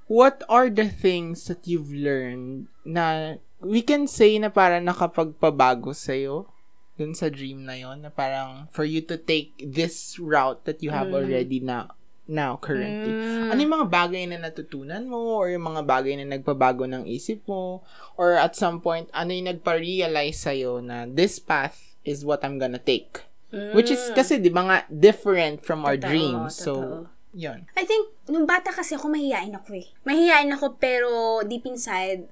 what 0.09 0.41
are 0.49 0.67
the 0.73 0.89
things 0.89 1.45
that 1.45 1.67
you've 1.69 1.93
learned 1.93 2.67
na 2.83 3.37
we 3.61 3.81
can 3.81 4.07
say 4.09 4.35
na 4.41 4.49
parang 4.49 4.85
nakapagpabago 4.85 5.93
sa'yo 5.93 6.49
dun 6.97 7.13
sa 7.13 7.29
dream 7.29 7.61
na 7.69 7.77
yon 7.77 8.01
na 8.01 8.09
parang 8.09 8.65
for 8.73 8.81
you 8.81 9.05
to 9.05 9.15
take 9.21 9.53
this 9.61 10.17
route 10.17 10.65
that 10.65 10.81
you 10.81 10.89
have 10.89 11.13
already 11.13 11.61
now 11.61 11.93
now 12.27 12.59
currently. 12.59 13.11
Mm. 13.11 13.55
Ano 13.55 13.59
yung 13.63 13.75
mga 13.81 13.89
bagay 13.89 14.23
na 14.27 14.37
natutunan 14.37 15.03
mo 15.07 15.39
or 15.39 15.49
yung 15.49 15.63
mga 15.63 15.83
bagay 15.87 16.13
na 16.19 16.37
nagpabago 16.37 16.83
ng 16.83 17.07
isip 17.07 17.43
mo 17.47 17.81
or 18.19 18.35
at 18.35 18.53
some 18.53 18.83
point 18.83 19.07
ano 19.15 19.31
yung 19.31 19.47
nagpa-realize 19.55 20.37
sa'yo 20.43 20.83
na 20.83 21.07
this 21.07 21.39
path 21.39 21.97
is 22.03 22.27
what 22.27 22.43
I'm 22.43 22.59
gonna 22.59 22.79
take. 22.79 23.23
Which 23.47 23.87
is 23.87 24.11
kasi 24.11 24.43
di 24.43 24.51
ba 24.51 24.63
nga 24.67 24.77
different 24.91 25.63
from 25.63 25.87
our 25.87 25.95
Totoo, 25.95 26.11
dreams. 26.11 26.51
So, 26.51 26.71
totoo. 26.75 27.03
yun. 27.31 27.59
I 27.79 27.87
think, 27.87 28.11
nung 28.27 28.43
bata 28.43 28.75
kasi 28.75 28.99
ako, 28.99 29.07
mahihain 29.07 29.55
ako 29.55 29.71
eh. 29.79 29.87
Mahihain 30.03 30.51
ako, 30.51 30.75
pero 30.75 31.39
deep 31.47 31.63
inside, 31.63 32.27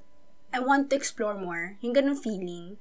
I 0.51 0.59
want 0.59 0.91
to 0.91 0.95
explore 0.99 1.39
more. 1.39 1.79
Yung 1.79 1.95
ganun 1.95 2.19
feeling. 2.19 2.75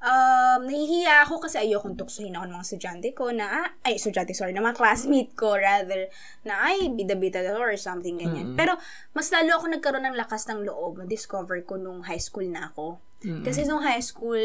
Um, 0.00 0.64
nahihiya 0.64 1.28
ako 1.28 1.44
kasi 1.44 1.60
ayokong 1.60 1.92
tuksuhin 1.92 2.32
ako 2.32 2.48
ng 2.48 2.56
mga 2.56 2.66
estudyante 2.72 3.08
ko 3.12 3.36
na, 3.36 3.68
ay, 3.84 4.00
estudyante, 4.00 4.32
sorry, 4.32 4.56
na 4.56 4.64
mga 4.64 4.80
classmate 4.80 5.36
ko, 5.36 5.52
rather, 5.60 6.08
na, 6.40 6.72
ay, 6.72 6.88
bida-bida 6.88 7.44
or 7.52 7.76
something, 7.76 8.16
ganyan. 8.16 8.56
Pero, 8.56 8.80
mas 9.12 9.28
lalo 9.28 9.60
ako 9.60 9.68
nagkaroon 9.68 10.08
ng 10.08 10.16
lakas 10.16 10.48
ng 10.48 10.64
loob, 10.64 11.04
na-discover 11.04 11.60
ko 11.68 11.76
nung 11.76 12.00
high 12.00 12.20
school 12.20 12.48
na 12.48 12.72
ako. 12.72 12.96
Kasi 13.44 13.68
nung 13.68 13.84
high 13.84 14.00
school, 14.00 14.40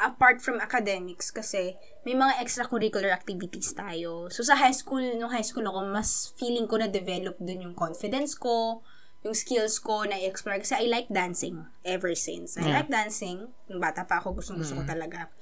apart 0.00 0.40
from 0.40 0.56
academics, 0.56 1.28
kasi 1.28 1.76
may 2.08 2.16
mga 2.16 2.40
extracurricular 2.40 3.12
activities 3.12 3.76
tayo. 3.76 4.32
So, 4.32 4.40
sa 4.40 4.56
high 4.56 4.72
school, 4.72 5.04
nung 5.20 5.28
high 5.28 5.44
school 5.44 5.68
ako, 5.68 5.84
mas 5.92 6.32
feeling 6.40 6.64
ko 6.64 6.80
na-develop 6.80 7.36
dun 7.36 7.60
yung 7.60 7.76
confidence 7.76 8.32
ko, 8.40 8.80
yung 9.24 9.32
skills 9.32 9.80
ko 9.80 10.04
na 10.04 10.20
i-explore. 10.20 10.60
Kasi 10.60 10.76
I 10.76 10.86
like 10.86 11.08
dancing 11.08 11.64
ever 11.82 12.12
since. 12.12 12.60
I 12.60 12.68
Yeah. 12.68 12.84
like 12.84 12.92
dancing. 12.92 13.48
Nung 13.72 13.80
bata 13.80 14.04
pa 14.04 14.20
ako, 14.20 14.36
gustong 14.36 14.60
gusto 14.60 14.76
ko 14.76 14.84
talaga. 14.84 15.32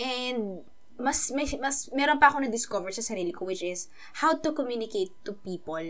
And, 0.00 0.64
mas, 0.96 1.28
may, 1.36 1.44
mas, 1.60 1.92
meron 1.92 2.16
pa 2.16 2.32
ako 2.32 2.48
na-discover 2.48 2.88
sa 2.96 3.04
sarili 3.04 3.36
ko, 3.36 3.44
which 3.44 3.60
is, 3.60 3.92
how 4.24 4.32
to 4.40 4.56
communicate 4.56 5.12
to 5.28 5.36
people 5.44 5.84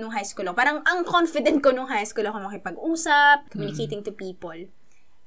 nung 0.00 0.08
high 0.16 0.24
school 0.24 0.48
ako. 0.48 0.56
Parang, 0.56 0.80
ang 0.88 1.04
confident 1.04 1.60
ko 1.60 1.76
nung 1.76 1.92
high 1.92 2.08
school 2.08 2.24
ako 2.24 2.40
makipag-usap, 2.40 3.52
communicating 3.52 4.00
to 4.00 4.08
people. 4.16 4.56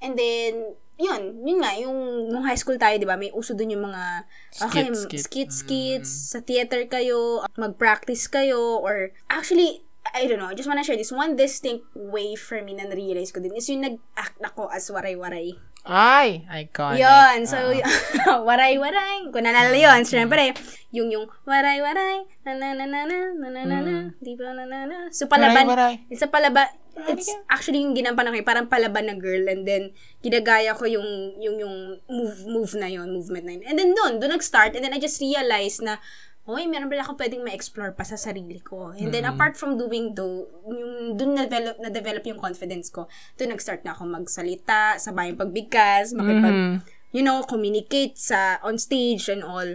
And 0.01 0.17
then, 0.17 0.73
yun, 0.97 1.45
yun 1.45 1.61
nga, 1.61 1.77
yung 1.77 2.33
nung 2.33 2.41
high 2.41 2.57
school 2.57 2.81
tayo, 2.81 2.97
di 2.97 3.05
ba, 3.05 3.13
may 3.21 3.29
uso 3.29 3.53
dun 3.53 3.69
yung 3.69 3.85
mga, 3.85 4.25
okay, 4.65 4.89
Skit, 4.89 4.97
skit. 4.97 5.21
skits, 5.21 5.55
skits, 5.61 6.09
sa 6.33 6.41
theater 6.41 6.89
kayo, 6.89 7.45
mag-practice 7.53 8.25
kayo, 8.25 8.81
or, 8.81 9.13
actually, 9.29 9.84
I 10.13 10.29
don't 10.29 10.37
know, 10.37 10.51
I 10.51 10.53
just 10.53 10.69
wanna 10.69 10.85
share 10.85 10.99
this. 10.99 11.09
One 11.09 11.33
distinct 11.33 11.89
way 11.97 12.37
for 12.37 12.61
me 12.61 12.77
na 12.77 12.85
narealize 12.85 13.33
ko 13.33 13.41
din 13.41 13.57
is 13.57 13.65
yung 13.71 13.81
nag-act 13.81 14.37
ako 14.43 14.69
as 14.69 14.85
waray-waray. 14.93 15.57
Ay, 15.85 16.41
iconic. 16.49 16.97
Yun, 16.97 17.45
so, 17.45 17.61
uh. 17.61 18.41
waray-waray. 18.49 19.29
Kung 19.29 19.45
nalala 19.45 19.69
yun, 19.69 20.01
syempre, 20.01 20.57
yung 20.89 21.13
yung 21.13 21.29
waray-waray, 21.45 22.25
na-na-na-na, 22.41 23.05
na-na-na-na, 23.37 24.09
mm. 24.09 24.17
di 24.17 24.33
ba 24.33 24.49
na-na-na. 24.49 25.13
So, 25.13 25.29
palaban, 25.29 25.69
waray, 25.69 26.01
waray. 26.01 26.09
it's 26.09 26.25
palaban, 26.25 26.73
it's 27.05 27.29
actually 27.53 27.85
yung 27.85 27.93
ginampan 27.93 28.33
ako, 28.33 28.37
eh, 28.41 28.45
parang 28.45 28.65
palaban 28.65 29.05
na 29.05 29.13
girl, 29.13 29.45
and 29.45 29.61
then, 29.61 29.93
ginagaya 30.25 30.73
ko 30.73 30.89
yung, 30.89 31.37
yung, 31.37 31.61
yung 31.61 32.01
move, 32.09 32.37
move 32.49 32.73
na 32.81 32.89
yon 32.89 33.13
movement 33.13 33.45
na 33.45 33.53
yun. 33.53 33.63
And 33.69 33.77
then, 33.77 33.93
doon, 33.93 34.17
doon 34.17 34.41
nag-start, 34.41 34.73
and 34.73 34.81
then 34.81 34.93
I 34.93 34.97
just 34.97 35.21
realized 35.21 35.85
na, 35.85 36.01
Hoy, 36.45 36.69
meron 36.69 36.93
pala 36.93 37.01
ako 37.01 37.17
pwedeng 37.17 37.41
ma-explore 37.41 37.97
pa 37.97 38.05
sa 38.05 38.21
sarili 38.21 38.61
ko. 38.61 38.93
And 38.93 39.09
then, 39.09 39.25
apart 39.25 39.57
from 39.57 39.81
doing 39.81 40.13
do, 40.13 40.45
yung, 40.61 41.17
dun 41.17 41.33
na-develop, 41.33 41.81
na-develop 41.81 42.21
yung 42.29 42.37
confidence 42.37 42.93
ko, 42.93 43.09
doon 43.33 43.57
nag-start 43.57 43.81
na 43.81 43.97
ako 43.97 44.05
magsalita, 44.05 45.01
sabay 45.01 45.33
yung 45.33 45.41
pagbigkas, 45.41 46.13
makipag, 46.13 46.53
Mhm. 46.53 46.75
you 47.11 47.25
know, 47.25 47.41
communicate 47.41 48.21
sa, 48.21 48.61
on 48.61 48.77
stage 48.77 49.25
and 49.25 49.41
all. 49.41 49.65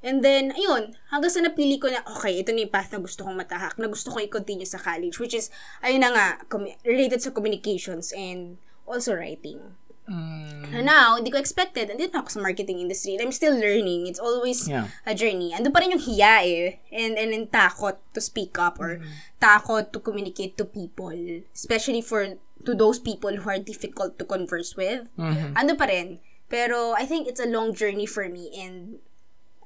And 0.00 0.20
then, 0.20 0.52
ayun, 0.52 0.92
hanggang 1.08 1.32
sa 1.32 1.40
napili 1.40 1.80
ko 1.80 1.88
na, 1.88 2.04
okay, 2.04 2.36
ito 2.36 2.52
na 2.52 2.68
yung 2.68 2.72
path 2.72 2.92
na 2.92 3.00
gusto 3.00 3.24
kong 3.24 3.36
matahak, 3.36 3.80
na 3.80 3.88
gusto 3.88 4.12
ko 4.12 4.20
i-continue 4.20 4.68
sa 4.68 4.76
college, 4.76 5.16
which 5.16 5.32
is, 5.32 5.48
ayun 5.80 6.04
na 6.04 6.12
nga, 6.12 6.26
commu- 6.48 6.76
related 6.84 7.20
sa 7.20 7.32
communications 7.32 8.12
and 8.12 8.60
also 8.84 9.16
writing. 9.16 9.56
Mm. 10.08 10.74
And 10.74 10.86
now, 10.86 11.16
hindi 11.16 11.30
ko 11.30 11.38
expected, 11.38 11.90
andito 11.90 12.14
na 12.14 12.22
ako 12.24 12.38
sa 12.38 12.42
marketing 12.42 12.78
industry, 12.80 13.14
and 13.14 13.22
I'm 13.22 13.34
still 13.34 13.54
learning. 13.54 14.06
It's 14.06 14.18
always 14.22 14.66
Yeah. 14.66 14.90
a 15.06 15.14
journey. 15.14 15.52
Ando 15.54 15.70
pa 15.70 15.82
rin 15.82 15.92
yung 15.94 16.02
hiya 16.02 16.42
eh, 16.46 16.78
and, 16.90 17.14
and, 17.18 17.30
and 17.34 17.46
takot 17.50 17.98
to 18.14 18.20
speak 18.20 18.58
up, 18.58 18.78
or 18.80 18.98
takot 19.38 19.92
to 19.94 19.98
communicate 20.00 20.56
to 20.58 20.64
people, 20.66 21.14
especially 21.54 22.02
for, 22.02 22.38
to 22.66 22.72
those 22.74 22.98
people 22.98 23.30
who 23.30 23.46
are 23.48 23.58
difficult 23.62 24.18
to 24.18 24.24
converse 24.26 24.74
with. 24.74 25.06
Mhm. 25.18 25.54
Ando 25.54 25.74
pa 25.78 25.86
rin. 25.86 26.18
Pero, 26.50 26.98
I 26.98 27.06
think 27.06 27.30
it's 27.30 27.38
a 27.38 27.46
long 27.46 27.70
journey 27.70 28.06
for 28.06 28.26
me, 28.26 28.50
and 28.58 28.98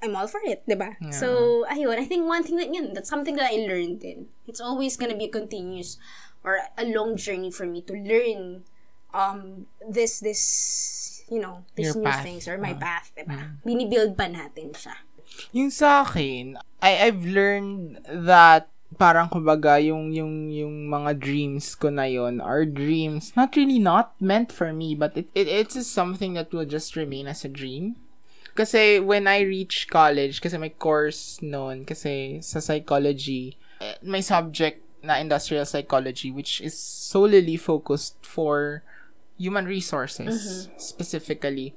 I'm 0.05 0.13
all 0.13 0.29
for 0.29 0.45
it, 0.45 0.61
di 0.69 0.77
ba? 0.77 1.01
So, 1.09 1.65
ayun, 1.73 1.97
I 1.97 2.05
think 2.05 2.29
one 2.29 2.45
thing 2.45 2.61
that, 2.61 2.69
yun, 2.69 2.93
that's 2.93 3.09
something 3.09 3.41
that 3.41 3.49
I 3.49 3.65
learned 3.65 4.05
din. 4.05 4.29
It's 4.45 4.61
always 4.61 5.01
gonna 5.01 5.17
be 5.17 5.33
a 5.33 5.33
continuous 5.33 5.97
or 6.45 6.61
a 6.77 6.85
long 6.85 7.17
journey 7.17 7.49
for 7.49 7.65
me 7.65 7.81
to 7.89 7.97
learn 7.97 8.69
um 9.15 9.71
this 9.87 10.19
this 10.19 10.43
you 11.31 11.41
know 11.41 11.65
these 11.79 11.95
Your 11.95 12.03
new 12.03 12.11
path. 12.11 12.27
things 12.27 12.45
or 12.51 12.59
my 12.59 12.75
path, 12.75 13.15
diba? 13.17 13.57
Binibuild 13.65 14.19
pa 14.19 14.29
natin 14.29 14.75
siya. 14.75 14.99
Yung 15.57 15.71
sa 15.71 16.05
akin, 16.05 16.59
I, 16.83 17.09
I've 17.09 17.25
learned 17.25 18.05
that 18.05 18.69
parang 18.95 19.27
kumbaga 19.27 19.83
yung 19.83 20.15
yung 20.15 20.51
yung 20.51 20.87
mga 20.87 21.19
dreams 21.19 21.75
ko 21.75 21.91
na 21.91 22.07
yon 22.07 22.39
are 22.39 22.63
dreams 22.63 23.35
not 23.35 23.51
really 23.59 23.83
not 23.83 24.15
meant 24.23 24.55
for 24.55 24.71
me 24.71 24.95
but 24.95 25.11
it, 25.19 25.27
it 25.35 25.51
it's 25.51 25.75
just 25.75 25.91
something 25.91 26.39
that 26.39 26.55
will 26.55 26.67
just 26.67 26.95
remain 26.95 27.27
as 27.27 27.43
a 27.43 27.51
dream 27.51 27.99
kasi 28.55 29.03
when 29.03 29.27
I 29.27 29.43
reach 29.43 29.91
college 29.91 30.39
kasi 30.39 30.55
may 30.63 30.71
course 30.71 31.43
noon 31.43 31.83
kasi 31.83 32.39
sa 32.39 32.63
psychology 32.63 33.59
eh, 33.83 33.99
may 33.99 34.23
subject 34.23 34.79
na 35.03 35.19
industrial 35.19 35.67
psychology 35.67 36.31
which 36.31 36.63
is 36.63 36.79
solely 36.79 37.59
focused 37.59 38.23
for 38.23 38.87
human 39.37 39.67
resources 39.67 40.69
specifically. 40.77 41.75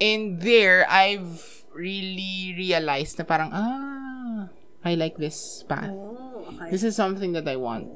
And 0.00 0.40
there, 0.40 0.88
I've 0.88 1.64
really 1.74 2.54
realized 2.56 3.18
na 3.18 3.24
parang, 3.24 3.50
ah, 3.52 4.48
I 4.84 4.94
like 4.96 5.16
this 5.20 5.62
path. 5.68 5.92
Oh, 5.92 6.48
okay. 6.48 6.72
This 6.72 6.82
is 6.82 6.96
something 6.96 7.32
that 7.36 7.46
I 7.46 7.56
want. 7.56 7.88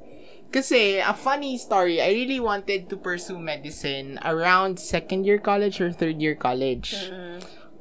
Kasi, 0.52 1.02
a 1.02 1.16
funny 1.16 1.58
story, 1.58 1.98
I 1.98 2.14
really 2.14 2.38
wanted 2.38 2.86
to 2.92 2.96
pursue 2.96 3.40
medicine 3.40 4.20
around 4.22 4.78
second 4.78 5.26
year 5.26 5.42
college 5.42 5.80
or 5.80 5.90
third 5.90 6.22
year 6.22 6.36
college. 6.38 6.94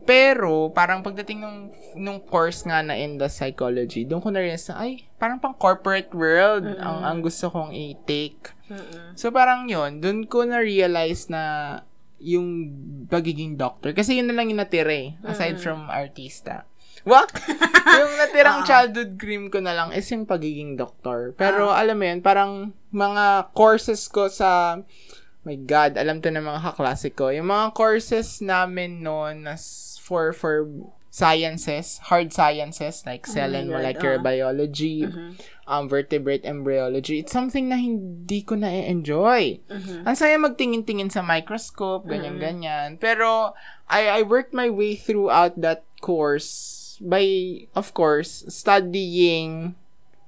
Pero, 0.03 0.67
parang 0.73 0.99
pagdating 1.05 1.39
nung, 1.39 1.71
nung 1.95 2.19
course 2.19 2.65
nga 2.67 2.83
na 2.83 2.97
in 2.97 3.15
the 3.21 3.29
psychology, 3.29 4.03
doon 4.03 4.19
ko 4.19 4.33
na-realize 4.33 4.67
na, 4.73 4.83
ay, 4.83 5.05
parang 5.15 5.39
pang 5.39 5.53
corporate 5.55 6.11
world 6.11 6.65
ang, 6.81 6.99
ang 7.05 7.17
gusto 7.21 7.47
kong 7.47 7.71
i-take. 7.71 8.51
So, 9.13 9.29
parang 9.29 9.67
yun, 9.67 9.99
doon 9.99 10.25
ko 10.27 10.47
na-realize 10.47 11.27
na 11.27 11.43
yung 12.23 12.71
pagiging 13.11 13.59
doctor. 13.59 13.91
Kasi 13.91 14.17
yun 14.17 14.31
na 14.31 14.35
lang 14.35 14.47
yung 14.47 14.63
natira 14.63 14.95
eh, 14.95 15.19
aside 15.27 15.59
from 15.59 15.91
artista. 15.91 16.63
What? 17.03 17.35
yung 17.99 18.13
natirang 18.15 18.63
childhood 18.63 19.19
dream 19.19 19.51
ko 19.51 19.59
na 19.59 19.75
lang 19.75 19.91
is 19.91 20.07
yung 20.07 20.23
pagiging 20.23 20.79
doktor. 20.79 21.35
Pero 21.35 21.67
alam 21.67 21.99
mo 21.99 22.05
yun, 22.07 22.23
parang 22.23 22.71
mga 22.95 23.51
courses 23.51 24.07
ko 24.07 24.31
sa 24.31 24.79
my 25.43 25.59
God, 25.67 25.99
alam 25.99 26.23
to 26.23 26.31
ng 26.31 26.39
mga 26.39 26.71
kaklase 26.71 27.11
ko. 27.11 27.27
Yung 27.27 27.51
mga 27.51 27.75
courses 27.75 28.39
namin 28.39 29.03
noon 29.03 29.43
na 29.43 29.59
for 29.99 30.31
for 30.31 30.63
sciences, 31.13 32.01
hard 32.09 32.33
sciences 32.33 33.05
like 33.05 33.29
cell 33.29 33.53
and 33.53 33.69
molecular 33.69 34.17
ah. 34.17 34.25
biology, 34.25 35.05
um, 35.69 35.85
vertebrate 35.85 36.41
embryology, 36.41 37.21
it's 37.21 37.29
something 37.29 37.69
na 37.69 37.77
hindi 37.77 38.41
ko 38.41 38.57
na-enjoy. 38.57 39.61
Ang 40.09 40.17
saya 40.17 40.41
magtingin-tingin 40.41 41.13
sa 41.13 41.21
microscope, 41.21 42.09
ganyan-ganyan. 42.09 42.97
Pero, 42.97 43.53
I, 43.85 44.09
I 44.09 44.21
worked 44.25 44.57
my 44.57 44.73
way 44.73 44.97
throughout 44.97 45.53
that 45.61 45.85
course 46.01 46.97
by, 46.97 47.69
of 47.77 47.93
course, 47.93 48.49
studying 48.49 49.77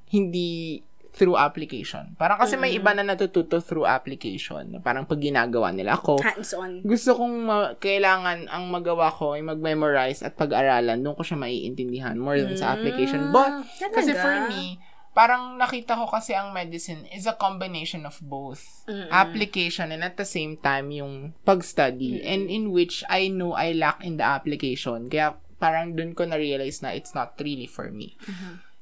hindi 0.06 0.86
through 1.16 1.40
application. 1.40 2.12
Parang 2.20 2.36
kasi 2.36 2.60
may 2.60 2.76
iba 2.76 2.92
na 2.92 3.08
natututo 3.08 3.64
through 3.64 3.88
application. 3.88 4.84
Parang 4.84 5.08
pag 5.08 5.24
ginagawa 5.24 5.72
nila 5.72 5.96
ako, 5.96 6.20
Hands-on. 6.20 6.84
gusto 6.84 7.16
kong 7.16 7.36
ma- 7.40 7.74
kailangan 7.80 8.52
ang 8.52 8.68
magawa 8.68 9.08
ko 9.10 9.32
ay 9.34 9.42
mag-memorize 9.42 10.20
at 10.22 10.36
pag-aralan, 10.36 11.00
doon 11.00 11.16
ko 11.16 11.24
siya 11.24 11.40
maiintindihan 11.40 12.20
more 12.20 12.36
than 12.36 12.60
sa 12.60 12.76
application. 12.76 13.32
But, 13.32 13.64
talaga? 13.80 13.96
kasi 13.96 14.12
for 14.12 14.36
me, 14.52 14.76
parang 15.16 15.56
nakita 15.56 15.96
ko 15.96 16.12
kasi 16.12 16.36
ang 16.36 16.52
medicine 16.52 17.08
is 17.08 17.24
a 17.24 17.40
combination 17.40 18.04
of 18.04 18.20
both. 18.20 18.84
Application 19.08 19.96
and 19.96 20.04
at 20.04 20.20
the 20.20 20.28
same 20.28 20.60
time 20.60 20.92
yung 20.92 21.32
pag-study 21.48 22.20
and 22.20 22.52
in 22.52 22.76
which 22.76 23.08
I 23.08 23.32
know 23.32 23.56
I 23.56 23.72
lack 23.72 24.04
in 24.04 24.20
the 24.20 24.28
application. 24.28 25.08
Kaya 25.08 25.40
parang 25.56 25.96
doon 25.96 26.12
ko 26.12 26.28
na-realize 26.28 26.84
na 26.84 26.92
it's 26.92 27.16
not 27.16 27.40
really 27.40 27.64
for 27.66 27.88
me. 27.88 28.20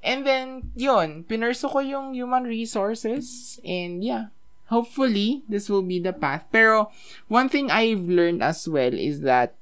And 0.03 0.27
then, 0.27 0.71
yun, 0.75 1.23
pinurso 1.23 1.71
ko 1.71 1.79
yung 1.79 2.13
human 2.13 2.43
resources 2.43 3.59
and 3.63 4.03
yeah, 4.03 4.35
hopefully, 4.67 5.43
this 5.47 5.69
will 5.69 5.81
be 5.81 5.99
the 5.99 6.11
path. 6.11 6.43
Pero, 6.51 6.91
one 7.27 7.47
thing 7.47 7.71
I've 7.71 8.03
learned 8.03 8.43
as 8.43 8.67
well 8.67 8.93
is 8.93 9.21
that 9.21 9.55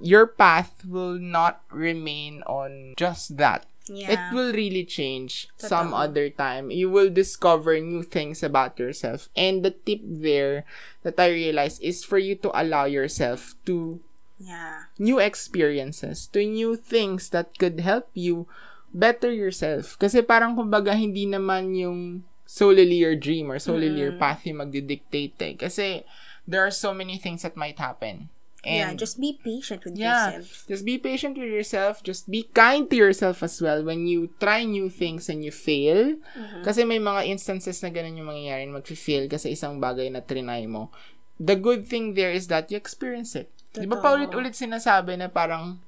your 0.00 0.26
path 0.26 0.86
will 0.86 1.18
not 1.18 1.62
remain 1.70 2.42
on 2.46 2.94
just 2.96 3.36
that. 3.36 3.66
Yeah. 3.90 4.14
It 4.14 4.34
will 4.34 4.52
really 4.52 4.84
change 4.84 5.48
some 5.58 5.90
Totoo. 5.90 5.98
other 5.98 6.30
time. 6.30 6.70
You 6.70 6.88
will 6.88 7.10
discover 7.10 7.78
new 7.80 8.02
things 8.02 8.42
about 8.42 8.78
yourself. 8.78 9.28
And 9.34 9.64
the 9.64 9.72
tip 9.72 10.00
there 10.04 10.64
that 11.02 11.18
I 11.18 11.34
realized 11.34 11.82
is 11.82 12.04
for 12.04 12.18
you 12.18 12.36
to 12.46 12.50
allow 12.54 12.84
yourself 12.84 13.54
to 13.66 13.98
yeah. 14.38 14.86
new 14.98 15.18
experiences, 15.18 16.28
to 16.30 16.46
new 16.46 16.76
things 16.76 17.30
that 17.30 17.58
could 17.58 17.80
help 17.80 18.08
you 18.14 18.46
better 18.92 19.32
yourself. 19.32 19.96
Kasi 19.98 20.20
parang 20.22 20.54
kumbaga 20.54 20.92
hindi 20.92 21.24
naman 21.26 21.72
yung 21.74 22.22
solely 22.44 23.00
your 23.00 23.16
dream 23.16 23.48
or 23.48 23.56
solely 23.58 23.88
your 23.88 24.12
path 24.14 24.44
yung 24.44 24.60
magdidictate 24.60 25.36
eh. 25.40 25.54
Kasi 25.56 26.04
there 26.44 26.60
are 26.60 26.70
so 26.74 26.92
many 26.92 27.16
things 27.16 27.42
that 27.42 27.56
might 27.56 27.80
happen. 27.80 28.28
yeah, 28.62 28.92
And 28.92 28.98
just 28.98 29.18
be 29.18 29.34
patient 29.42 29.82
with 29.82 29.98
yeah, 29.98 30.38
yourself. 30.38 30.68
just 30.70 30.84
be 30.86 30.94
patient 30.94 31.34
with 31.34 31.50
yourself. 31.50 31.94
Just 32.04 32.30
be 32.30 32.46
kind 32.52 32.86
to 32.90 32.94
yourself 32.94 33.42
as 33.42 33.58
well 33.58 33.82
when 33.82 34.06
you 34.06 34.30
try 34.38 34.62
new 34.62 34.86
things 34.86 35.26
and 35.26 35.42
you 35.42 35.50
fail. 35.50 36.14
Kasi 36.62 36.86
may 36.86 37.02
mga 37.02 37.26
instances 37.26 37.82
na 37.82 37.90
ganun 37.90 38.20
yung 38.20 38.30
mangyayari 38.30 38.68
na 38.68 38.78
mag-fail 38.78 39.26
kasi 39.26 39.56
isang 39.56 39.82
bagay 39.82 40.12
na 40.14 40.22
trinay 40.22 40.68
mo. 40.70 40.94
The 41.42 41.58
good 41.58 41.90
thing 41.90 42.14
there 42.14 42.30
is 42.30 42.46
that 42.54 42.70
you 42.70 42.78
experience 42.78 43.34
it. 43.34 43.50
Di 43.74 43.82
ba 43.88 43.98
Totoo. 43.98 44.04
paulit-ulit 44.04 44.54
sinasabi 44.54 45.16
na 45.18 45.26
parang 45.26 45.80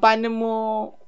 paano 0.00 0.26
mo 0.32 0.52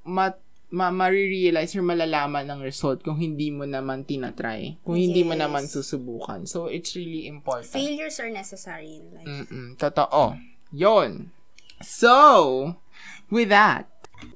ma 0.04 0.34
ma 0.68 0.90
marirealize 0.90 1.78
or 1.78 1.82
malalaman 1.82 2.50
ng 2.50 2.60
result 2.60 3.00
kung 3.00 3.16
hindi 3.16 3.54
mo 3.54 3.62
naman 3.62 4.02
tinatry. 4.02 4.82
Kung 4.82 4.98
hindi 4.98 5.22
mo 5.22 5.38
Yes. 5.38 5.42
naman 5.46 5.64
susubukan. 5.66 6.42
So, 6.44 6.66
it's 6.66 6.94
really 6.94 7.30
important. 7.30 7.70
Failures 7.70 8.18
are 8.18 8.30
necessary 8.30 8.98
in 8.98 9.06
life. 9.14 9.26
Mm-mm, 9.26 9.78
totoo. 9.78 10.34
Yon. 10.74 11.30
So, 11.82 12.76
with 13.30 13.50
that, 13.50 13.86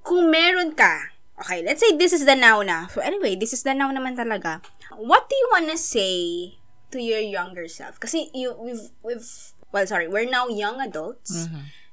Kung 0.05 0.29
meron 0.29 0.77
ka, 0.77 1.09
okay, 1.41 1.65
let's 1.65 1.81
say 1.81 1.97
this 1.97 2.13
is 2.13 2.29
the 2.29 2.37
now 2.37 2.61
na. 2.61 2.85
So 2.93 3.01
anyway, 3.01 3.33
this 3.33 3.57
is 3.57 3.65
the 3.65 3.73
now 3.73 3.89
naman 3.89 4.13
talaga. 4.13 4.61
What 5.01 5.25
do 5.25 5.35
you 5.35 5.49
wanna 5.57 5.81
say 5.81 6.53
to 6.93 7.01
your 7.01 7.25
younger 7.25 7.65
self? 7.65 7.97
Kasi 7.97 8.29
you, 8.37 8.53
we've, 8.61 8.93
we've, 9.01 9.25
well, 9.73 9.89
sorry, 9.89 10.05
we're 10.05 10.29
now 10.29 10.53
young 10.53 10.85
adults. 10.85 11.49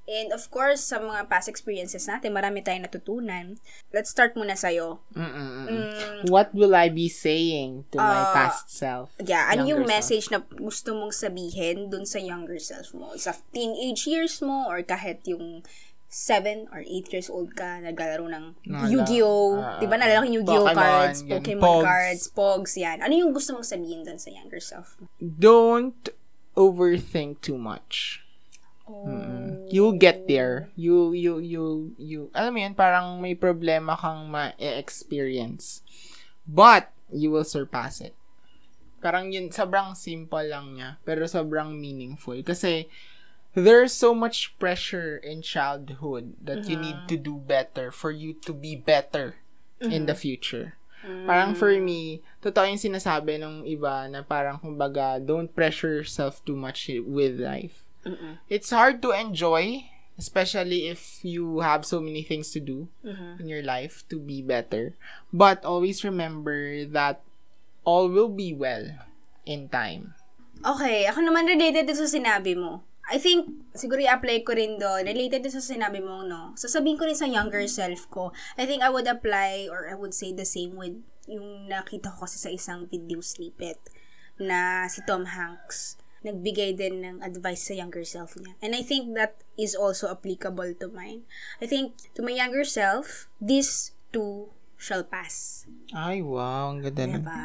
And 0.08 0.32
of 0.32 0.48
course, 0.48 0.80
sa 0.82 0.98
mga 0.98 1.28
past 1.28 1.46
experiences 1.46 2.08
natin, 2.08 2.32
marami 2.32 2.63
tayong 2.63 2.84
natutunan. 2.84 3.60
Let's 3.91 4.08
start 4.08 4.34
muna 4.34 4.56
sa'yo. 4.56 5.04
Mm-mm-mm. 5.12 6.24
what 6.28 6.50
will 6.52 6.72
I 6.72 6.88
be 6.88 7.08
saying 7.08 7.84
to 7.91 7.98
my 7.98 8.24
Ah, 8.24 8.32
past 8.34 8.72
self? 8.72 9.12
Yeah, 9.17 9.46
ano 9.46 9.63
yung 9.63 9.84
Younger 9.84 9.84
self? 9.84 9.93
message 9.93 10.26
na 10.30 10.39
gusto 10.41 10.89
mong 10.93 11.12
sabihin 11.12 11.91
dun 11.91 12.04
sa 12.04 12.17
younger 12.17 12.56
self 12.58 12.91
mo? 12.91 13.12
Sa 13.15 13.36
teenage 13.52 14.08
years 14.08 14.39
mo 14.39 14.63
or 14.65 14.80
kahit 14.82 15.22
yung 15.26 15.60
7 16.08 16.72
or 16.72 16.80
8 16.80 16.88
years 17.12 17.28
old 17.28 17.52
ka, 17.52 17.84
naglalaro 17.84 18.32
ng 18.32 18.46
Yu-Gi-Oh! 18.63 19.60
ah, 19.60 19.76
Di 19.76 19.86
ba 19.86 20.00
nalala 20.00 20.24
ko 20.24 20.32
Yu-Gi-Oh 20.32 20.65
Pokemon, 20.65 20.80
cards, 20.80 21.20
Pokemon 21.22 21.60
Pogs. 21.62 21.84
cards, 21.84 22.24
Pogs, 22.32 22.74
yan. 22.78 22.98
Ano 23.04 23.12
yung 23.12 23.36
gusto 23.36 23.52
mong 23.52 23.67
sabihin 23.67 24.08
dun 24.08 24.15
sa 24.15 24.32
younger 24.32 24.63
self 24.63 24.96
mo? 24.98 25.12
Don't 25.20 26.08
overthink 26.56 27.41
too 27.41 27.60
much. 27.60 28.24
Mm. 28.88 29.67
You'll 29.67 30.00
get 30.00 30.28
there. 30.28 30.71
You, 30.76 31.12
you, 31.12 31.39
you, 31.39 31.93
you, 32.00 32.19
alam 32.32 32.56
mo 32.56 32.60
yun, 32.63 32.73
parang 32.73 33.19
may 33.19 33.36
problema 33.36 34.00
kang 34.00 34.32
ma-experience. 34.32 35.84
But, 36.47 36.89
you 37.12 37.32
will 37.32 37.43
surpass 37.43 38.00
it. 38.00 38.15
Parang 39.04 39.32
yun, 39.32 39.52
sobrang 39.52 39.95
simple 39.95 40.47
lang 40.47 40.80
niya, 40.80 40.97
pero 41.04 41.28
sobrang 41.28 41.76
meaningful. 41.76 42.39
Kasi, 42.43 42.88
there's 43.54 43.91
so 43.91 44.13
much 44.13 44.56
pressure 44.56 45.17
in 45.17 45.41
childhood 45.41 46.38
that 46.39 46.69
you 46.69 46.78
need 46.78 47.10
to 47.10 47.17
do 47.17 47.36
better 47.36 47.91
for 47.91 48.12
you 48.12 48.34
to 48.45 48.54
be 48.54 48.76
better 48.76 49.36
in 49.82 50.06
the 50.06 50.15
future. 50.15 50.78
Parang 51.08 51.56
for 51.56 51.71
me, 51.80 52.21
totoo 52.43 52.67
yung 52.67 52.82
sinasabi 52.82 53.39
ng 53.39 53.63
iba 53.63 54.10
na 54.12 54.21
parang 54.21 54.60
kumbaga, 54.60 55.17
don't 55.23 55.54
pressure 55.56 55.93
yourself 56.04 56.43
too 56.43 56.56
much 56.56 56.91
with 57.08 57.39
life. 57.39 57.87
It's 58.48 58.70
hard 58.72 59.02
to 59.04 59.12
enjoy, 59.12 59.89
especially 60.17 60.88
if 60.88 61.24
you 61.24 61.60
have 61.62 61.86
so 61.86 62.00
many 62.00 62.24
things 62.24 62.52
to 62.56 62.60
do 62.60 62.88
in 63.39 63.48
your 63.48 63.63
life 63.63 64.04
to 64.10 64.20
be 64.20 64.41
better. 64.41 64.96
But 65.34 65.65
always 65.65 66.04
remember 66.04 66.86
that 66.91 67.22
all 67.88 68.10
will 68.10 68.30
be 68.30 68.52
well 68.54 68.91
in 69.46 69.70
time. 69.70 70.13
Okay, 70.65 71.06
ako 71.06 71.22
naman 71.22 71.48
related 71.48 71.86
din 71.86 71.96
sa 71.96 72.10
sinabi 72.10 72.58
mo. 72.58 72.82
I 73.08 73.15
think, 73.15 73.72
siguro 73.72 74.04
i-apply 74.04 74.43
ko 74.43 74.52
rin 74.52 74.76
doon, 74.76 75.08
related 75.08 75.39
din 75.39 75.54
sa 75.54 75.63
sinabi 75.63 76.04
mo, 76.04 76.28
no? 76.28 76.52
Sasabihin 76.60 77.00
ko 77.00 77.08
rin 77.08 77.15
sa 77.15 77.24
younger 77.24 77.63
self 77.72 78.12
ko, 78.12 78.36
I 78.60 78.67
think 78.67 78.84
I 78.84 78.91
would 78.91 79.08
apply 79.08 79.72
or 79.72 79.88
I 79.88 79.96
would 79.96 80.12
say 80.12 80.36
the 80.36 80.43
same 80.43 80.76
with 80.76 81.00
yung 81.24 81.72
nakita 81.72 82.12
ko 82.12 82.28
kasi 82.28 82.36
sa 82.36 82.52
isang 82.52 82.88
video 82.91 83.24
snippet 83.24 83.80
na 84.36 84.91
si 84.91 85.00
Tom 85.08 85.24
Hanks 85.28 86.00
nagbigay 86.28 86.76
din 86.76 87.02
ng 87.02 87.18
advice 87.24 87.72
sa 87.72 87.74
younger 87.74 88.04
self 88.04 88.36
niya. 88.36 88.54
And 88.60 88.76
I 88.76 88.84
think 88.84 89.16
that 89.16 89.40
is 89.56 89.74
also 89.74 90.12
applicable 90.12 90.76
to 90.84 90.88
mine. 90.92 91.24
I 91.63 91.66
think 91.66 91.96
to 92.20 92.22
my 92.22 92.36
younger 92.36 92.68
self, 92.68 93.32
this 93.40 93.96
too 94.12 94.52
shall 94.76 95.08
pass. 95.08 95.66
Ay, 95.96 96.22
wow. 96.22 96.76
Ang 96.76 96.84
ganda. 96.84 97.18
Diba? 97.18 97.44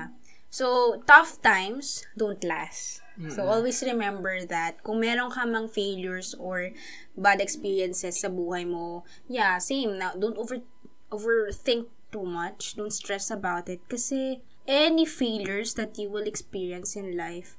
So, 0.52 1.00
tough 1.08 1.40
times 1.40 2.04
don't 2.12 2.44
last. 2.44 3.00
So, 3.28 3.44
always 3.44 3.80
remember 3.84 4.44
that 4.48 4.80
kung 4.84 5.00
meron 5.00 5.32
ka 5.32 5.44
mang 5.44 5.68
failures 5.68 6.32
or 6.36 6.72
bad 7.16 7.40
experiences 7.40 8.20
sa 8.20 8.28
buhay 8.28 8.64
mo, 8.64 9.04
yeah, 9.28 9.56
same. 9.60 10.00
Now, 10.00 10.16
don't 10.16 10.36
over 10.36 10.64
overthink 11.12 11.92
too 12.08 12.24
much. 12.24 12.76
Don't 12.76 12.92
stress 12.92 13.28
about 13.32 13.68
it. 13.68 13.84
Kasi, 13.88 14.40
any 14.68 15.04
failures 15.04 15.74
that 15.74 15.96
you 15.96 16.08
will 16.08 16.24
experience 16.24 16.96
in 16.96 17.16
life 17.16 17.56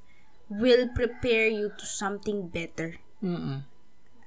will 0.49 0.89
prepare 0.91 1.47
you 1.47 1.71
to 1.77 1.85
something 1.85 2.47
better 2.47 2.99
Mm-mm. 3.23 3.63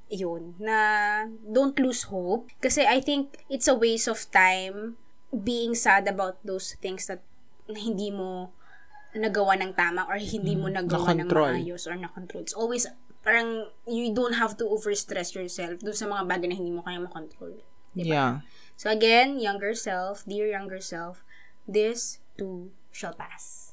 yun, 0.08 0.54
na 0.62 1.26
don't 1.44 1.76
lose 1.82 2.08
hope. 2.08 2.48
Kasi 2.62 2.86
I 2.86 3.02
think 3.02 3.42
it's 3.50 3.66
a 3.66 3.74
waste 3.74 4.06
of 4.06 4.22
time 4.30 4.96
being 5.30 5.74
sad 5.74 6.06
about 6.06 6.38
those 6.46 6.78
things 6.78 7.10
that 7.10 7.20
hindi 7.66 8.14
mo 8.14 8.54
nagawa 9.16 9.58
ng 9.58 9.74
tama 9.74 10.06
or 10.06 10.20
hindi 10.20 10.54
mo 10.54 10.70
nagawa 10.70 11.16
ng 11.16 11.26
nakontrol. 11.26 11.52
maayos 11.56 11.84
or 11.88 11.96
na-control. 11.96 12.42
It's 12.44 12.54
always, 12.54 12.86
parang, 13.24 13.66
you 13.88 14.12
don't 14.14 14.38
have 14.38 14.54
to 14.60 14.64
overstress 14.68 15.34
yourself 15.34 15.80
dun 15.82 15.96
sa 15.96 16.06
mga 16.06 16.28
bagay 16.28 16.52
na 16.52 16.56
hindi 16.56 16.70
mo 16.70 16.84
kaya 16.84 17.00
makontrol. 17.02 17.58
Yeah. 17.96 18.44
So 18.76 18.92
again, 18.92 19.40
younger 19.40 19.72
self, 19.72 20.22
dear 20.28 20.46
younger 20.52 20.84
self, 20.84 21.24
this 21.66 22.20
too 22.36 22.70
shall 22.92 23.16
pass. 23.16 23.65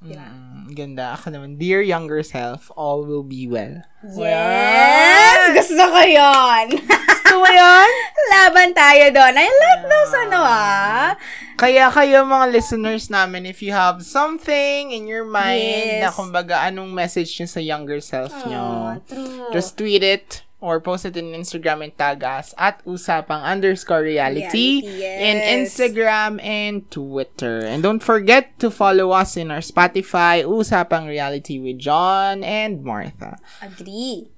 Mm, 0.00 0.72
ganda. 0.72 1.12
Ako 1.12 1.28
naman, 1.28 1.60
dear 1.60 1.84
younger 1.84 2.24
self, 2.24 2.72
all 2.72 3.04
will 3.04 3.20
be 3.22 3.44
well. 3.44 3.84
Yes! 4.00 5.52
Gusto 5.52 5.84
ko 5.92 6.00
yun! 6.00 6.66
Gusto 6.88 7.32
mo 7.36 7.44
yan? 7.44 7.90
Laban 8.32 8.72
tayo 8.72 9.12
doon. 9.12 9.34
I 9.36 9.44
like 9.44 9.84
those 9.84 10.14
ano 10.24 10.40
ah. 10.40 11.12
Kaya 11.60 11.92
kayo 11.92 12.24
mga 12.24 12.48
listeners 12.48 13.12
namin, 13.12 13.44
if 13.44 13.60
you 13.60 13.76
have 13.76 14.00
something 14.00 14.88
in 14.88 15.04
your 15.04 15.28
mind 15.28 16.00
Yes. 16.00 16.00
na 16.00 16.08
kumbaga 16.08 16.64
anong 16.64 16.88
message 16.88 17.36
nyo 17.36 17.44
sa 17.44 17.60
younger 17.60 18.00
self 18.00 18.32
Oh, 18.32 18.48
nyo, 18.48 18.64
true. 19.04 19.52
just 19.52 19.76
tweet 19.76 20.00
it 20.00 20.40
or 20.60 20.80
post 20.80 21.04
it 21.08 21.16
in 21.16 21.32
Instagram 21.32 21.82
and 21.82 21.96
tag 21.96 22.22
us 22.22 22.52
at 22.56 22.84
usapang 22.84 23.42
underscore 23.42 24.02
reality, 24.04 24.84
Reality, 24.84 25.00
yes. 25.00 25.16
in 25.24 25.36
Instagram 25.40 26.36
and 26.44 26.84
Twitter. 26.90 27.64
And 27.64 27.82
don't 27.82 28.04
forget 28.04 28.58
to 28.60 28.70
follow 28.70 29.10
us 29.10 29.36
in 29.36 29.50
our 29.50 29.64
Spotify, 29.64 30.44
Usapang 30.44 31.08
Reality 31.08 31.58
with 31.58 31.78
John 31.80 32.44
and 32.44 32.84
Martha. 32.84 33.40
Agree. 33.60 34.28